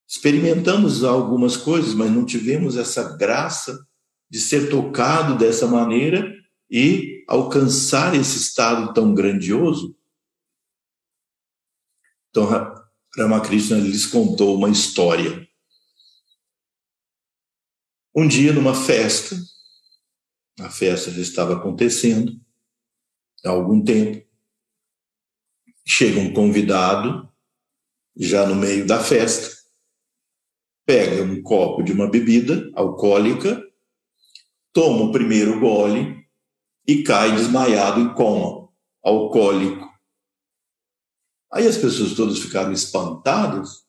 [0.07, 3.83] experimentamos algumas coisas, mas não tivemos essa graça
[4.29, 6.31] de ser tocado dessa maneira
[6.69, 9.97] e alcançar esse estado tão grandioso.
[12.29, 12.47] Então,
[13.17, 15.47] Ramakrishna lhes contou uma história.
[18.15, 19.35] Um dia, numa festa,
[20.59, 22.39] a festa já estava acontecendo
[23.43, 24.27] há algum tempo,
[25.85, 27.29] chega um convidado,
[28.15, 29.53] já no meio da festa,
[30.85, 33.61] pega um copo de uma bebida alcoólica,
[34.71, 36.25] toma o primeiro gole
[36.87, 38.69] e cai desmaiado em coma
[39.03, 39.87] alcoólico.
[41.51, 43.83] Aí as pessoas todas ficaram espantadas.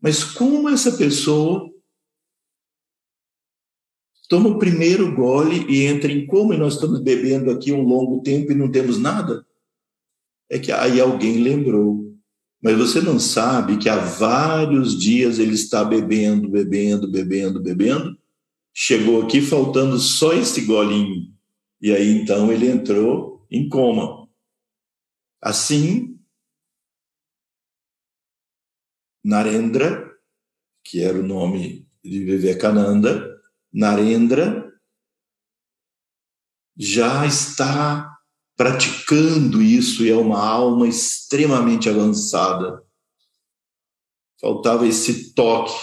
[0.00, 1.70] Mas como essa pessoa
[4.28, 8.22] toma o primeiro gole e entra em coma e nós estamos bebendo aqui um longo
[8.22, 9.46] tempo e não temos nada?
[10.50, 12.06] É que aí alguém lembrou.
[12.62, 18.18] Mas você não sabe que há vários dias ele está bebendo, bebendo, bebendo, bebendo,
[18.74, 21.32] chegou aqui faltando só esse golinho.
[21.80, 24.28] E aí então ele entrou em coma.
[25.40, 26.18] Assim,
[29.22, 30.12] Narendra,
[30.84, 33.40] que era o nome de Vivekananda,
[33.72, 34.72] Narendra
[36.76, 38.15] já está
[38.56, 42.82] praticando isso e é uma alma extremamente avançada.
[44.40, 45.74] Faltava esse toque,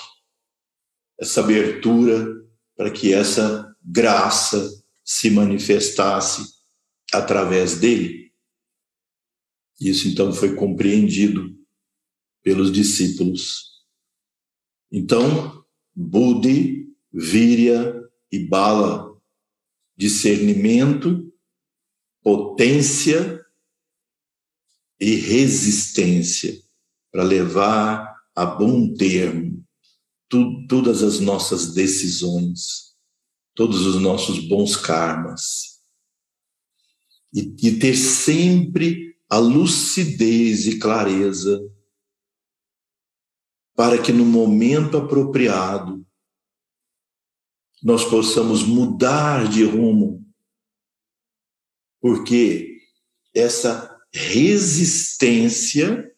[1.20, 2.28] essa abertura
[2.76, 6.54] para que essa graça se manifestasse
[7.14, 8.32] através dele.
[9.80, 11.56] Isso então foi compreendido
[12.42, 13.84] pelos discípulos.
[14.92, 15.64] Então,
[15.96, 17.94] Budi, Virya
[18.32, 19.16] e Bala,
[19.96, 21.33] discernimento,
[22.24, 23.44] potência
[25.00, 26.62] e resistência
[27.12, 29.64] para levar a bom termo
[30.30, 32.96] tu, todas as nossas decisões,
[33.54, 35.74] todos os nossos bons karmas.
[37.32, 41.60] E, e ter sempre a lucidez e clareza
[43.76, 46.06] para que no momento apropriado
[47.84, 50.23] nós possamos mudar de rumo,
[52.04, 52.82] porque
[53.34, 56.14] essa resistência,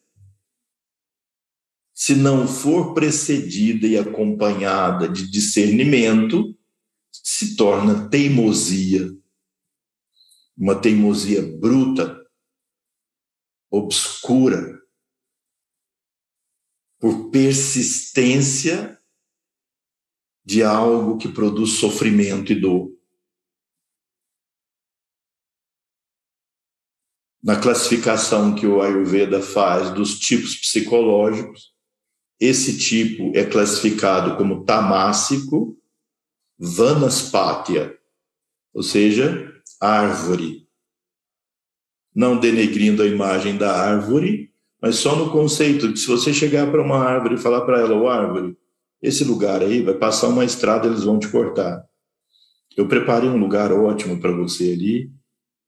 [1.94, 6.58] se não for precedida e acompanhada de discernimento,
[7.12, 9.16] se torna teimosia,
[10.56, 12.20] uma teimosia bruta,
[13.70, 14.82] obscura,
[16.98, 19.00] por persistência
[20.44, 22.95] de algo que produz sofrimento e dor.
[27.46, 31.72] Na classificação que o Ayurveda faz dos tipos psicológicos,
[32.40, 35.78] esse tipo é classificado como tamássico,
[36.58, 37.96] vanaspatya,
[38.74, 39.48] ou seja,
[39.80, 40.66] árvore.
[42.12, 44.52] Não denegrindo a imagem da árvore,
[44.82, 47.94] mas só no conceito de se você chegar para uma árvore e falar para ela,
[47.94, 48.58] ô árvore,
[49.00, 51.86] esse lugar aí vai passar uma estrada, eles vão te cortar.
[52.76, 55.15] Eu preparei um lugar ótimo para você ali.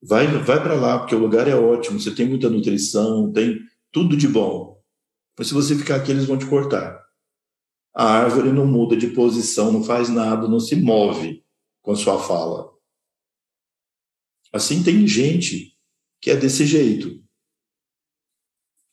[0.02, 3.58] Vai, vai para lá, porque o lugar é ótimo, você tem muita nutrição, tem
[3.90, 4.80] tudo de bom.
[5.36, 7.04] Mas se você ficar aqui, eles vão te cortar.
[7.94, 11.44] A árvore não muda de posição, não faz nada, não se move
[11.82, 12.72] com a sua fala.
[14.52, 15.76] Assim tem gente
[16.20, 17.22] que é desse jeito.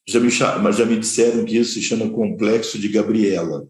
[0.07, 0.29] Já me,
[0.61, 3.67] mas já me disseram que isso se chama complexo de Gabriela.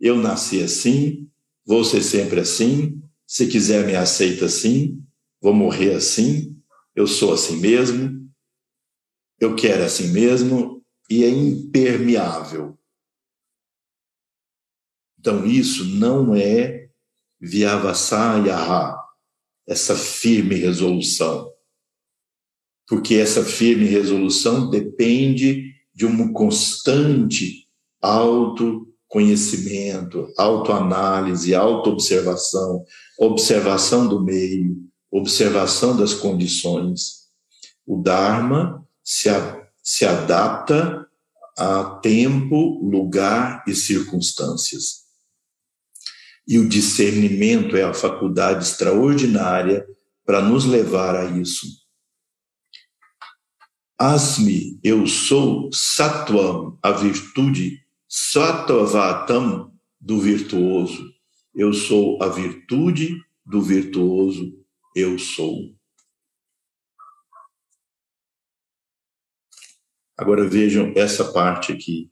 [0.00, 1.28] Eu nasci assim,
[1.66, 5.02] vou ser sempre assim, se quiser me aceita assim,
[5.40, 6.56] vou morrer assim,
[6.94, 8.28] eu sou assim mesmo,
[9.40, 12.78] eu quero assim mesmo, e é impermeável.
[15.18, 16.88] Então, isso não é
[17.40, 18.96] Vyavasayaha,
[19.66, 21.52] essa firme resolução
[22.88, 27.68] porque essa firme resolução depende de um constante
[28.00, 32.82] autoconhecimento, autoanálise, autoobservação,
[33.18, 37.28] observação do meio, observação das condições.
[37.86, 41.06] O Dharma se, a, se adapta
[41.56, 45.06] a tempo, lugar e circunstâncias.
[46.46, 49.86] E o discernimento é a faculdade extraordinária
[50.24, 51.66] para nos levar a isso
[54.00, 61.04] Asmi, eu sou Satvam, a virtude, Sattvatam, do virtuoso.
[61.52, 64.56] Eu sou a virtude do virtuoso,
[64.98, 65.74] eu sou.
[70.16, 72.10] Agora vejam essa parte aqui,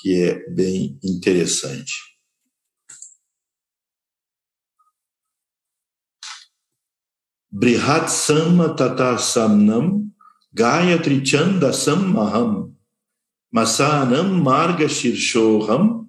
[0.00, 1.92] que é bem interessante.
[7.50, 10.12] Brihat Samma Tata Samnam
[10.52, 12.76] Gayatri Chandasam Maham
[13.50, 16.06] Masanam Marga Shirshoham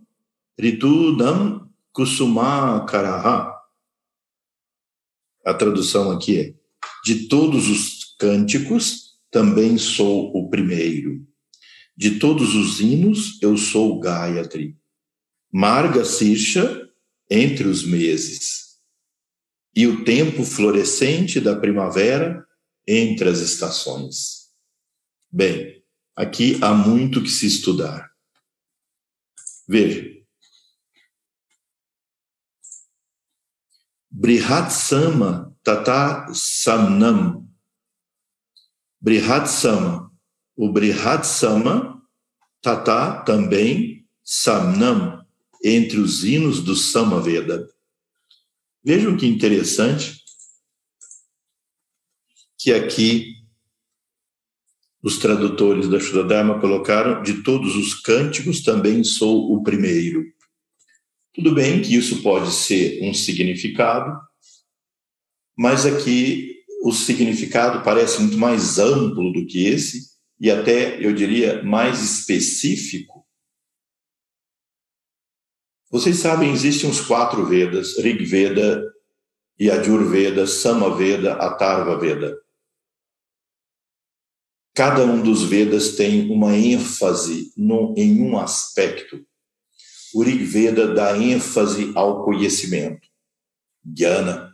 [0.60, 3.57] Ritudam Kusumakaraha.
[5.48, 6.54] A tradução aqui é:
[7.06, 11.26] De todos os cânticos, também sou o primeiro.
[11.96, 14.76] De todos os hinos, eu sou Gayatri.
[15.50, 16.90] Marga Sirsha,
[17.32, 18.78] entre os meses.
[19.74, 22.46] E o tempo florescente da primavera,
[22.86, 24.50] entre as estações.
[25.32, 25.82] Bem,
[26.14, 28.12] aqui há muito que se estudar.
[29.66, 30.07] Veja.
[34.20, 37.48] Brihatsama Tata Samnam.
[39.00, 40.12] Brihatsama.
[40.56, 42.02] O Brihatsama
[42.60, 45.24] Tata também Samnam,
[45.64, 47.70] entre os hinos do Samaveda.
[48.84, 50.20] Vejam que interessante
[52.58, 53.36] que aqui
[55.04, 60.26] os tradutores da Shuddha colocaram de todos os cânticos também sou o primeiro.
[61.38, 64.20] Tudo bem que isso pode ser um significado,
[65.56, 71.62] mas aqui o significado parece muito mais amplo do que esse e até, eu diria,
[71.62, 73.24] mais específico.
[75.92, 78.84] Vocês sabem, existem os quatro Vedas, Rig Veda,
[79.62, 82.36] Yajur Veda, Sama Veda, Atharva Veda.
[84.74, 89.24] Cada um dos Vedas tem uma ênfase no, em um aspecto.
[90.14, 93.08] O Rig Veda dá ênfase ao conhecimento,
[93.84, 94.54] Jnana.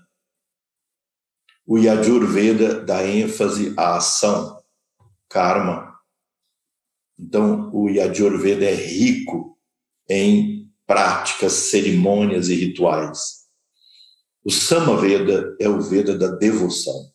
[1.65, 4.61] O Yajur Veda dá ênfase à ação,
[5.29, 5.97] karma.
[7.17, 9.57] Então, o Yajur Veda é rico
[10.09, 13.43] em práticas, cerimônias e rituais.
[14.43, 17.13] O Samaveda é o Veda da devoção.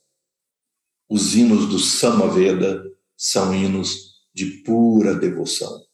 [1.09, 2.83] Os hinos do Samaveda
[3.17, 5.88] são hinos de pura devoção.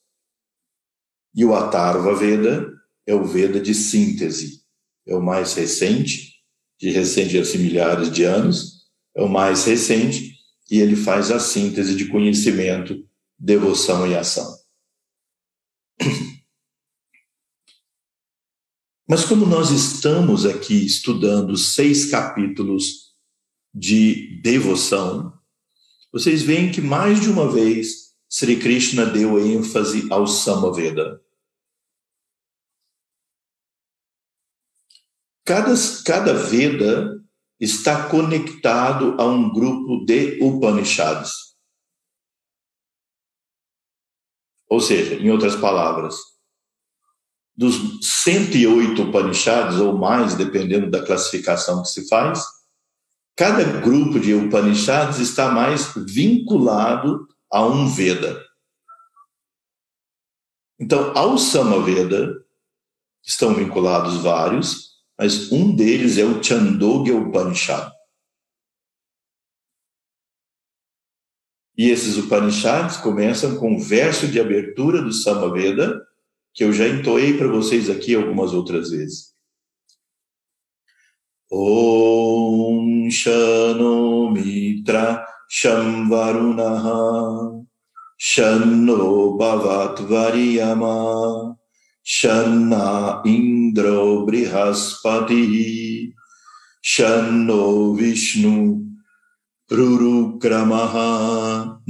[1.35, 2.73] E o Atharva Veda
[3.07, 4.63] é o Veda de síntese,
[5.07, 6.35] é o mais recente,
[6.79, 8.85] de recente assim milhares de anos,
[9.17, 10.35] é o mais recente
[10.71, 13.07] e ele faz a síntese de conhecimento,
[13.39, 14.57] devoção e ação.
[19.09, 23.13] Mas como nós estamos aqui estudando seis capítulos
[23.75, 25.33] de devoção,
[26.13, 31.21] vocês veem que mais de uma vez Sri Krishna deu ênfase ao Samaveda.
[35.45, 37.23] Cada, cada Veda
[37.61, 41.33] está conectado a um grupo de Upanishads.
[44.69, 46.17] Ou seja, em outras palavras,
[47.55, 52.45] dos 108 Upanishads ou mais, dependendo da classificação que se faz,
[53.37, 58.41] Cada grupo de Upanishads está mais vinculado a um Veda.
[60.79, 62.33] Então, ao Samaveda
[63.25, 67.93] estão vinculados vários, mas um deles é o Chandogya Upanishad.
[71.77, 76.01] E esses Upanishads começam com o verso de abertura do Samaveda,
[76.53, 79.35] que eu já entoei para vocês aqui algumas outras vezes.
[81.51, 87.65] Om Shano Mitra Sham Varunaha
[88.19, 91.57] Shanno Bhavat Variyama
[92.03, 95.55] Shanna In इन्द्रो बृहस्पतिः
[96.87, 97.65] शन्नो
[98.01, 98.53] विष्णु
[99.77, 100.93] रुरुक्रमः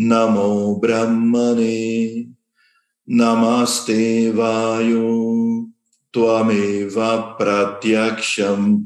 [0.09, 0.53] नमो
[0.85, 1.81] ब्रह्मणे
[3.21, 5.11] नमस्ते वायु
[6.15, 6.95] त्वमेव
[7.39, 8.79] प्रत्यक्षम्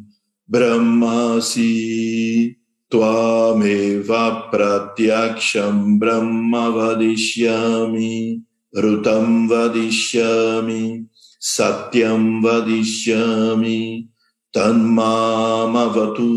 [6.00, 8.42] brahma vadishyami
[8.74, 11.07] rutam vadishyami
[11.40, 14.08] satyam vadishyami
[14.52, 16.28] tanmamavatu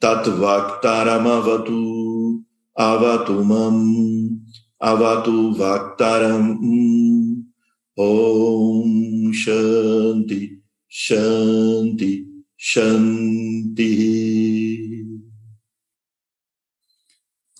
[0.00, 2.42] tatvaktaramavatu
[2.76, 4.40] avatumam
[4.80, 6.58] avatu vaktaram
[7.96, 10.58] om shanti
[10.88, 12.28] shanti
[12.60, 13.86] Shanti.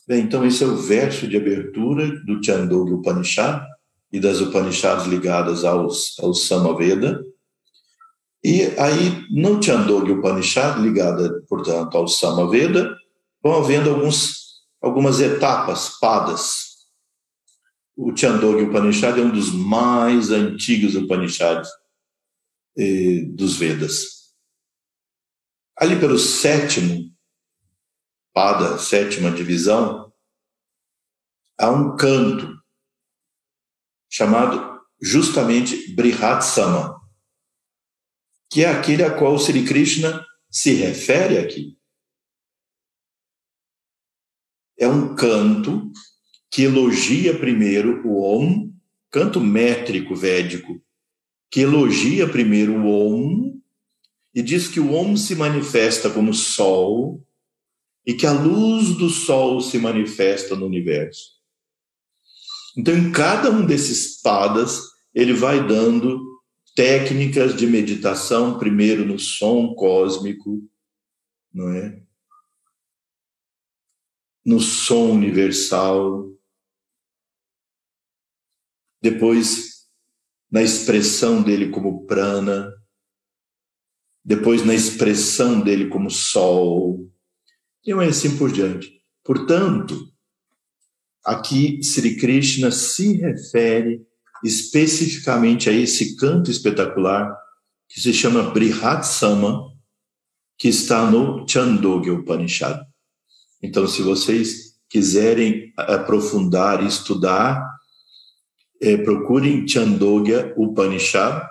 [0.08, 3.64] Bem, então esse é o verso de abertura do Chandogya Upanishad
[4.12, 7.22] e das Upanishads ligadas aos, ao Samaveda.
[8.42, 12.96] E aí, no Chandogya Upanishad, ligada, portanto, ao Samaveda,
[13.42, 16.68] vão havendo alguns, algumas etapas, padas.
[17.96, 21.68] O Chandogya Upanishad é um dos mais antigos Upanishads
[22.76, 24.18] eh, dos Vedas.
[25.76, 27.12] Ali pelo sétimo,
[28.32, 30.12] pada, sétima divisão,
[31.58, 32.57] há um canto
[34.18, 37.00] chamado justamente Brihat Sama,
[38.50, 41.78] que é aquele a qual Sri Krishna se refere aqui.
[44.76, 45.92] É um canto
[46.50, 48.74] que elogia primeiro o Om,
[49.08, 50.82] canto métrico védico,
[51.48, 53.62] que elogia primeiro o Om
[54.34, 57.24] e diz que o homem se manifesta como sol
[58.04, 61.37] e que a luz do sol se manifesta no universo.
[62.78, 64.80] Então, em cada um desses padas,
[65.12, 66.40] ele vai dando
[66.76, 70.62] técnicas de meditação, primeiro no som cósmico,
[71.52, 72.00] não é?
[74.46, 76.32] No som universal,
[79.02, 79.88] depois
[80.48, 82.72] na expressão dele como prana,
[84.24, 87.10] depois na expressão dele como sol,
[87.84, 89.02] e assim por diante.
[89.24, 90.16] Portanto,
[91.28, 94.00] aqui Sri Krishna se refere
[94.42, 97.36] especificamente a esse canto espetacular
[97.86, 99.72] que se chama Brihatsama,
[100.56, 102.82] que está no Chandogya Upanishad.
[103.62, 107.62] Então, se vocês quiserem aprofundar estudar,
[108.80, 111.46] é, procurem Chandogya Upanishad,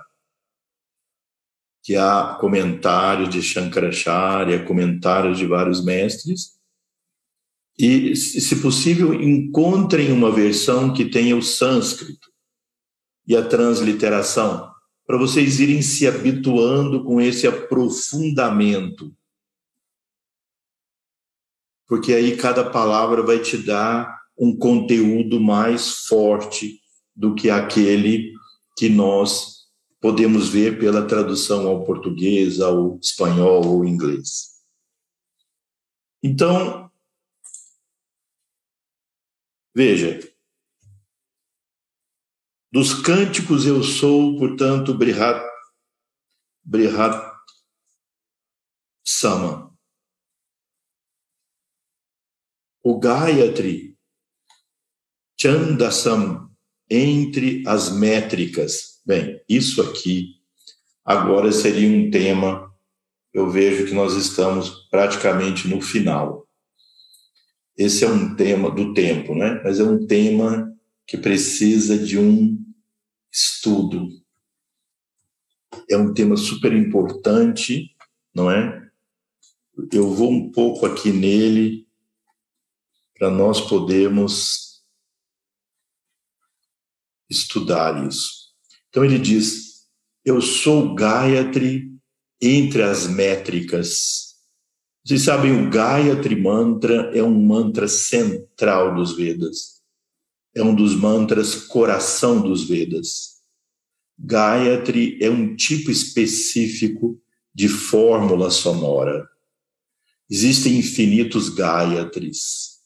[1.83, 6.56] que há comentários de Shankaracharya, comentários de vários mestres,
[7.77, 12.31] e, se possível, encontrem uma versão que tenha o sânscrito
[13.27, 14.71] e a transliteração,
[15.05, 19.13] para vocês irem se habituando com esse aprofundamento.
[21.87, 26.81] Porque aí cada palavra vai te dar um conteúdo mais forte
[27.15, 28.33] do que aquele
[28.77, 29.57] que nós
[29.99, 34.57] podemos ver pela tradução ao português, ao espanhol ou inglês.
[36.21, 36.86] Então,
[39.77, 40.19] veja,
[42.71, 45.47] dos cânticos eu sou, portanto, Brihat,
[46.63, 47.31] Brihat
[49.05, 49.71] Sama.
[52.83, 53.95] O Gayatri,
[55.39, 56.51] Chandasam,
[56.89, 58.99] entre as métricas.
[59.05, 60.41] Bem, isso aqui
[61.05, 62.75] agora seria um tema,
[63.31, 66.46] eu vejo que nós estamos praticamente no final.
[67.77, 69.61] Esse é um tema do tempo, né?
[69.63, 70.75] Mas é um tema
[71.05, 72.57] que precisa de um
[73.31, 74.09] estudo.
[75.89, 77.95] É um tema super importante,
[78.33, 78.89] não é?
[79.91, 81.87] Eu vou um pouco aqui nele
[83.13, 84.83] para nós podermos
[87.29, 88.53] estudar isso.
[88.89, 89.87] Então ele diz:
[90.25, 91.91] Eu sou Gayatri
[92.41, 94.26] entre as métricas.
[95.07, 99.77] Vocês sabem, o Gayatri Mantra é um mantra central dos Vedas
[100.57, 103.37] é um dos mantras coração dos Vedas.
[104.17, 107.21] Gayatri é um tipo específico
[107.53, 109.29] de fórmula sonora.
[110.27, 112.77] Existem infinitos Gayatris.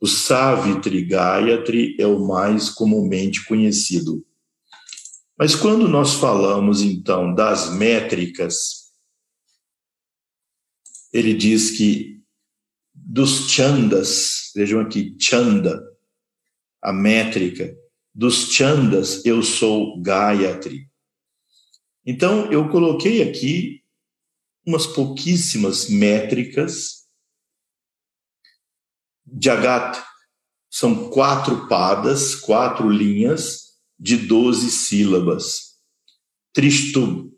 [0.00, 4.24] O Savitri Gayatri é o mais comumente conhecido.
[5.38, 8.79] Mas quando nós falamos então das métricas,
[11.12, 12.20] ele diz que
[12.94, 15.82] dos chandas, vejam aqui, chanda,
[16.82, 17.76] a métrica,
[18.14, 20.88] dos chandas eu sou Gayatri.
[22.04, 23.82] Então, eu coloquei aqui
[24.66, 27.06] umas pouquíssimas métricas.
[29.40, 30.02] Jagat
[30.70, 35.78] são quatro padas, quatro linhas de doze sílabas.
[36.52, 37.30] Tristub,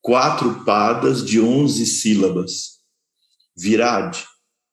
[0.00, 2.73] quatro padas de onze sílabas.
[3.56, 4.16] Virad,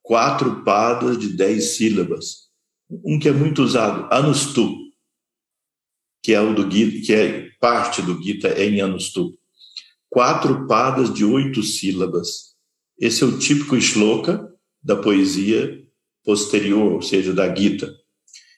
[0.01, 2.49] quatro padas de dez sílabas.
[2.89, 4.75] Um que é muito usado, Anustu,
[6.23, 9.37] que é o do Gita, que é parte do Gita é em Anustu.
[10.09, 12.55] Quatro padas de oito sílabas.
[12.99, 14.47] Esse é o típico shloka
[14.83, 15.81] da poesia
[16.23, 17.91] posterior, ou seja, da Gita.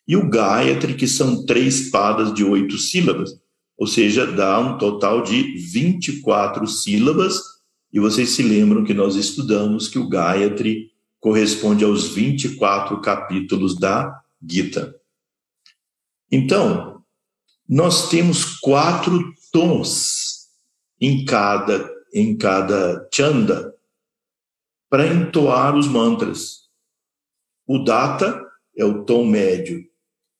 [0.08, 3.32] E o Gayatri, que são três padas de oito sílabas,
[3.78, 7.40] ou seja, dá um total de 24 sílabas.
[7.94, 14.20] E vocês se lembram que nós estudamos que o Gayatri corresponde aos 24 capítulos da
[14.42, 15.00] Gita.
[16.32, 17.04] Então,
[17.70, 20.48] nós temos quatro tons
[21.00, 23.74] em cada em cada chanda
[24.90, 26.70] para entoar os mantras.
[27.66, 28.44] O data
[28.76, 29.84] é o tom médio,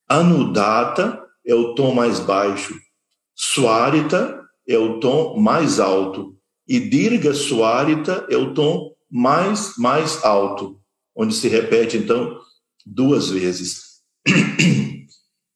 [0.08, 2.80] anudata é o tom mais baixo,
[3.36, 6.34] swarita é o tom mais alto
[6.68, 10.80] e dirga swarita é o tom mais, mais alto,
[11.16, 12.40] onde se repete, então,
[12.86, 14.02] duas vezes.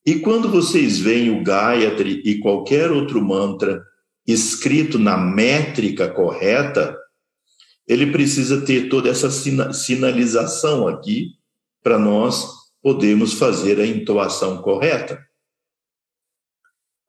[0.05, 3.83] E quando vocês veem o Gayatri e qualquer outro mantra
[4.25, 6.97] escrito na métrica correta,
[7.85, 9.29] ele precisa ter toda essa
[9.73, 11.31] sinalização aqui
[11.83, 12.47] para nós
[12.81, 15.21] podermos fazer a entoação correta.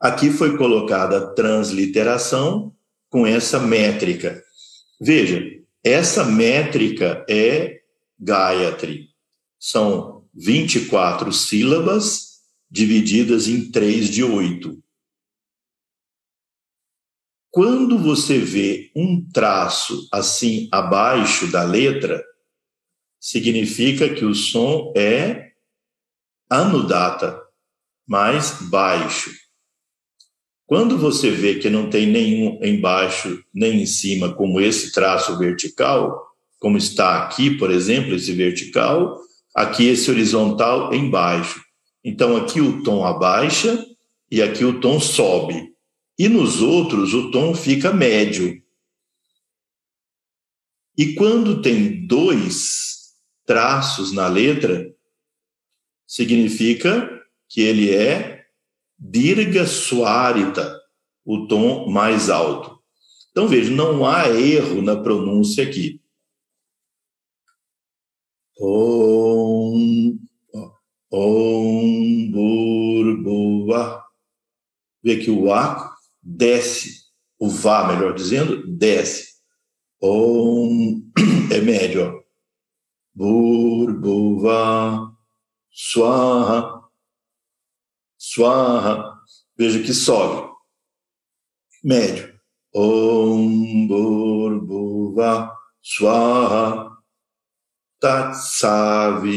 [0.01, 2.75] Aqui foi colocada a transliteração
[3.09, 4.43] com essa métrica.
[5.01, 5.43] Veja,
[5.82, 7.80] essa métrica é
[8.18, 9.09] Gayatri.
[9.59, 12.40] São 24 sílabas
[12.70, 14.78] divididas em 3 de 8.
[17.51, 22.22] Quando você vê um traço assim abaixo da letra,
[23.18, 25.52] significa que o som é
[26.48, 27.40] anudata,
[28.06, 29.30] mais baixo.
[30.69, 36.28] Quando você vê que não tem nenhum embaixo nem em cima, como esse traço vertical,
[36.61, 39.19] como está aqui, por exemplo, esse vertical,
[39.55, 41.59] aqui esse horizontal embaixo.
[42.05, 43.82] Então aqui o tom abaixa
[44.31, 45.73] e aqui o tom sobe.
[46.19, 48.62] E nos outros o tom fica médio.
[50.99, 53.15] E quando tem dois
[53.47, 54.86] traços na letra,
[56.07, 57.09] significa
[57.49, 58.38] que ele é
[58.99, 60.79] dirga suarita,
[61.25, 62.79] o tom mais alto.
[63.31, 66.01] Então veja, não há erro na pronúncia aqui.
[68.61, 70.19] Om,
[71.11, 74.03] Om Burbua.
[75.03, 77.05] Vê que o A desce,
[77.39, 79.39] o Vá, melhor dizendo, desce.
[80.03, 81.03] Om
[81.55, 82.23] é médio.
[83.15, 84.57] Burbuva,
[85.70, 86.77] Swaha,
[88.39, 89.19] Swaha.
[89.59, 90.48] Veja que sobe.
[91.82, 92.32] Médio.
[92.73, 95.52] Om Burbuva,
[95.82, 96.97] Swaha.
[98.01, 99.36] Tatsavi,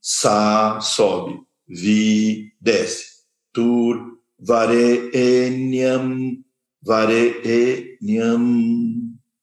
[0.00, 1.40] Sa, sobe.
[1.68, 3.20] Vi, desce.
[3.52, 6.42] Tur, Varenyam,
[6.82, 8.44] Varenyam,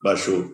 [0.04, 0.54] baixou.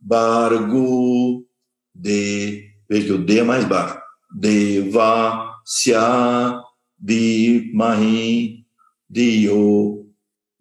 [0.00, 1.44] Bargo,
[1.92, 3.98] De, veja que o D é mais baixo.
[4.32, 6.62] Deva, Sya,
[6.98, 8.64] Di, Mahi,
[9.08, 10.06] Dio,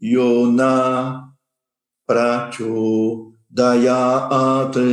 [0.01, 1.33] Yona,
[2.05, 4.87] Pracho, Dayaaten.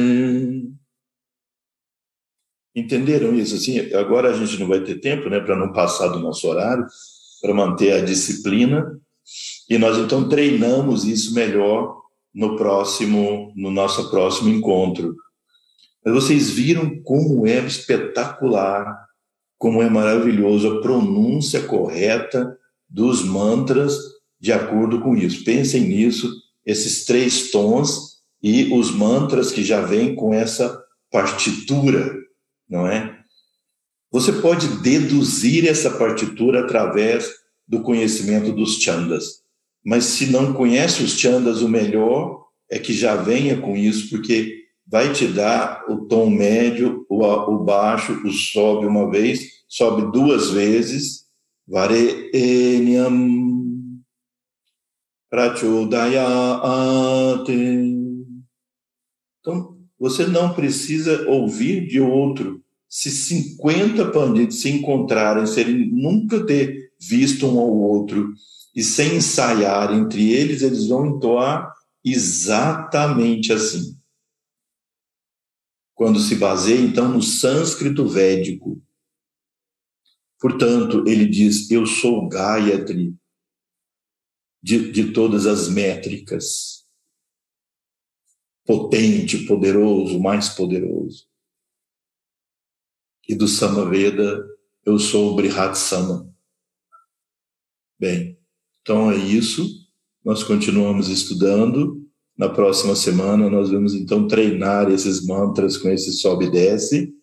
[2.75, 3.55] Entenderam isso?
[3.55, 6.85] Assim, agora a gente não vai ter tempo, né, para não passar do nosso horário,
[7.41, 9.01] para manter a disciplina.
[9.71, 12.03] E nós então treinamos isso melhor
[12.35, 15.15] no próximo, no nosso próximo encontro.
[16.05, 19.07] Mas vocês viram como é espetacular,
[19.65, 22.55] como é maravilhoso a pronúncia correta
[22.87, 23.97] dos mantras
[24.39, 25.43] de acordo com isso.
[25.43, 26.31] Pensem nisso,
[26.67, 30.79] esses três tons e os mantras que já vêm com essa
[31.11, 32.15] partitura
[32.69, 33.19] não é?
[34.13, 37.31] Você pode deduzir essa partitura através
[37.67, 39.45] do conhecimento dos chandas.
[39.83, 44.64] Mas se não conhece os chandas, o melhor é que já venha com isso, porque
[44.87, 51.25] vai te dar o tom médio, o, baixo, o sobe uma vez, sobe duas vezes.
[51.67, 53.11] Varenyam
[55.31, 56.63] prachodayate.
[59.41, 62.63] Então, você não precisa ouvir de outro.
[62.89, 68.33] Se 50 pandits se encontrarem, se nunca ter visto um ao outro,
[68.75, 71.73] e sem ensaiar entre eles, eles vão entoar
[72.05, 73.97] exatamente assim.
[75.95, 78.83] Quando se baseia, então, no sânscrito védico.
[80.41, 83.17] Portanto, ele diz: Eu sou Gayatri
[84.63, 86.85] de, de todas as métricas
[88.65, 91.29] potente, poderoso, mais poderoso.
[93.29, 94.47] E do Samaveda,
[94.85, 95.79] eu sou o Brihat.
[97.99, 98.39] Bem,
[98.81, 99.87] então é isso.
[100.25, 102.04] Nós continuamos estudando.
[102.37, 107.15] Na próxima semana, nós vamos então treinar esses mantras com esse sobe e desce,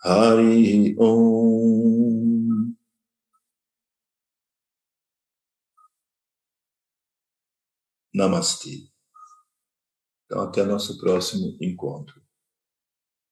[0.03, 2.75] Hari Om
[8.13, 8.89] Namastê.
[10.25, 12.22] Então, até nosso próximo encontro.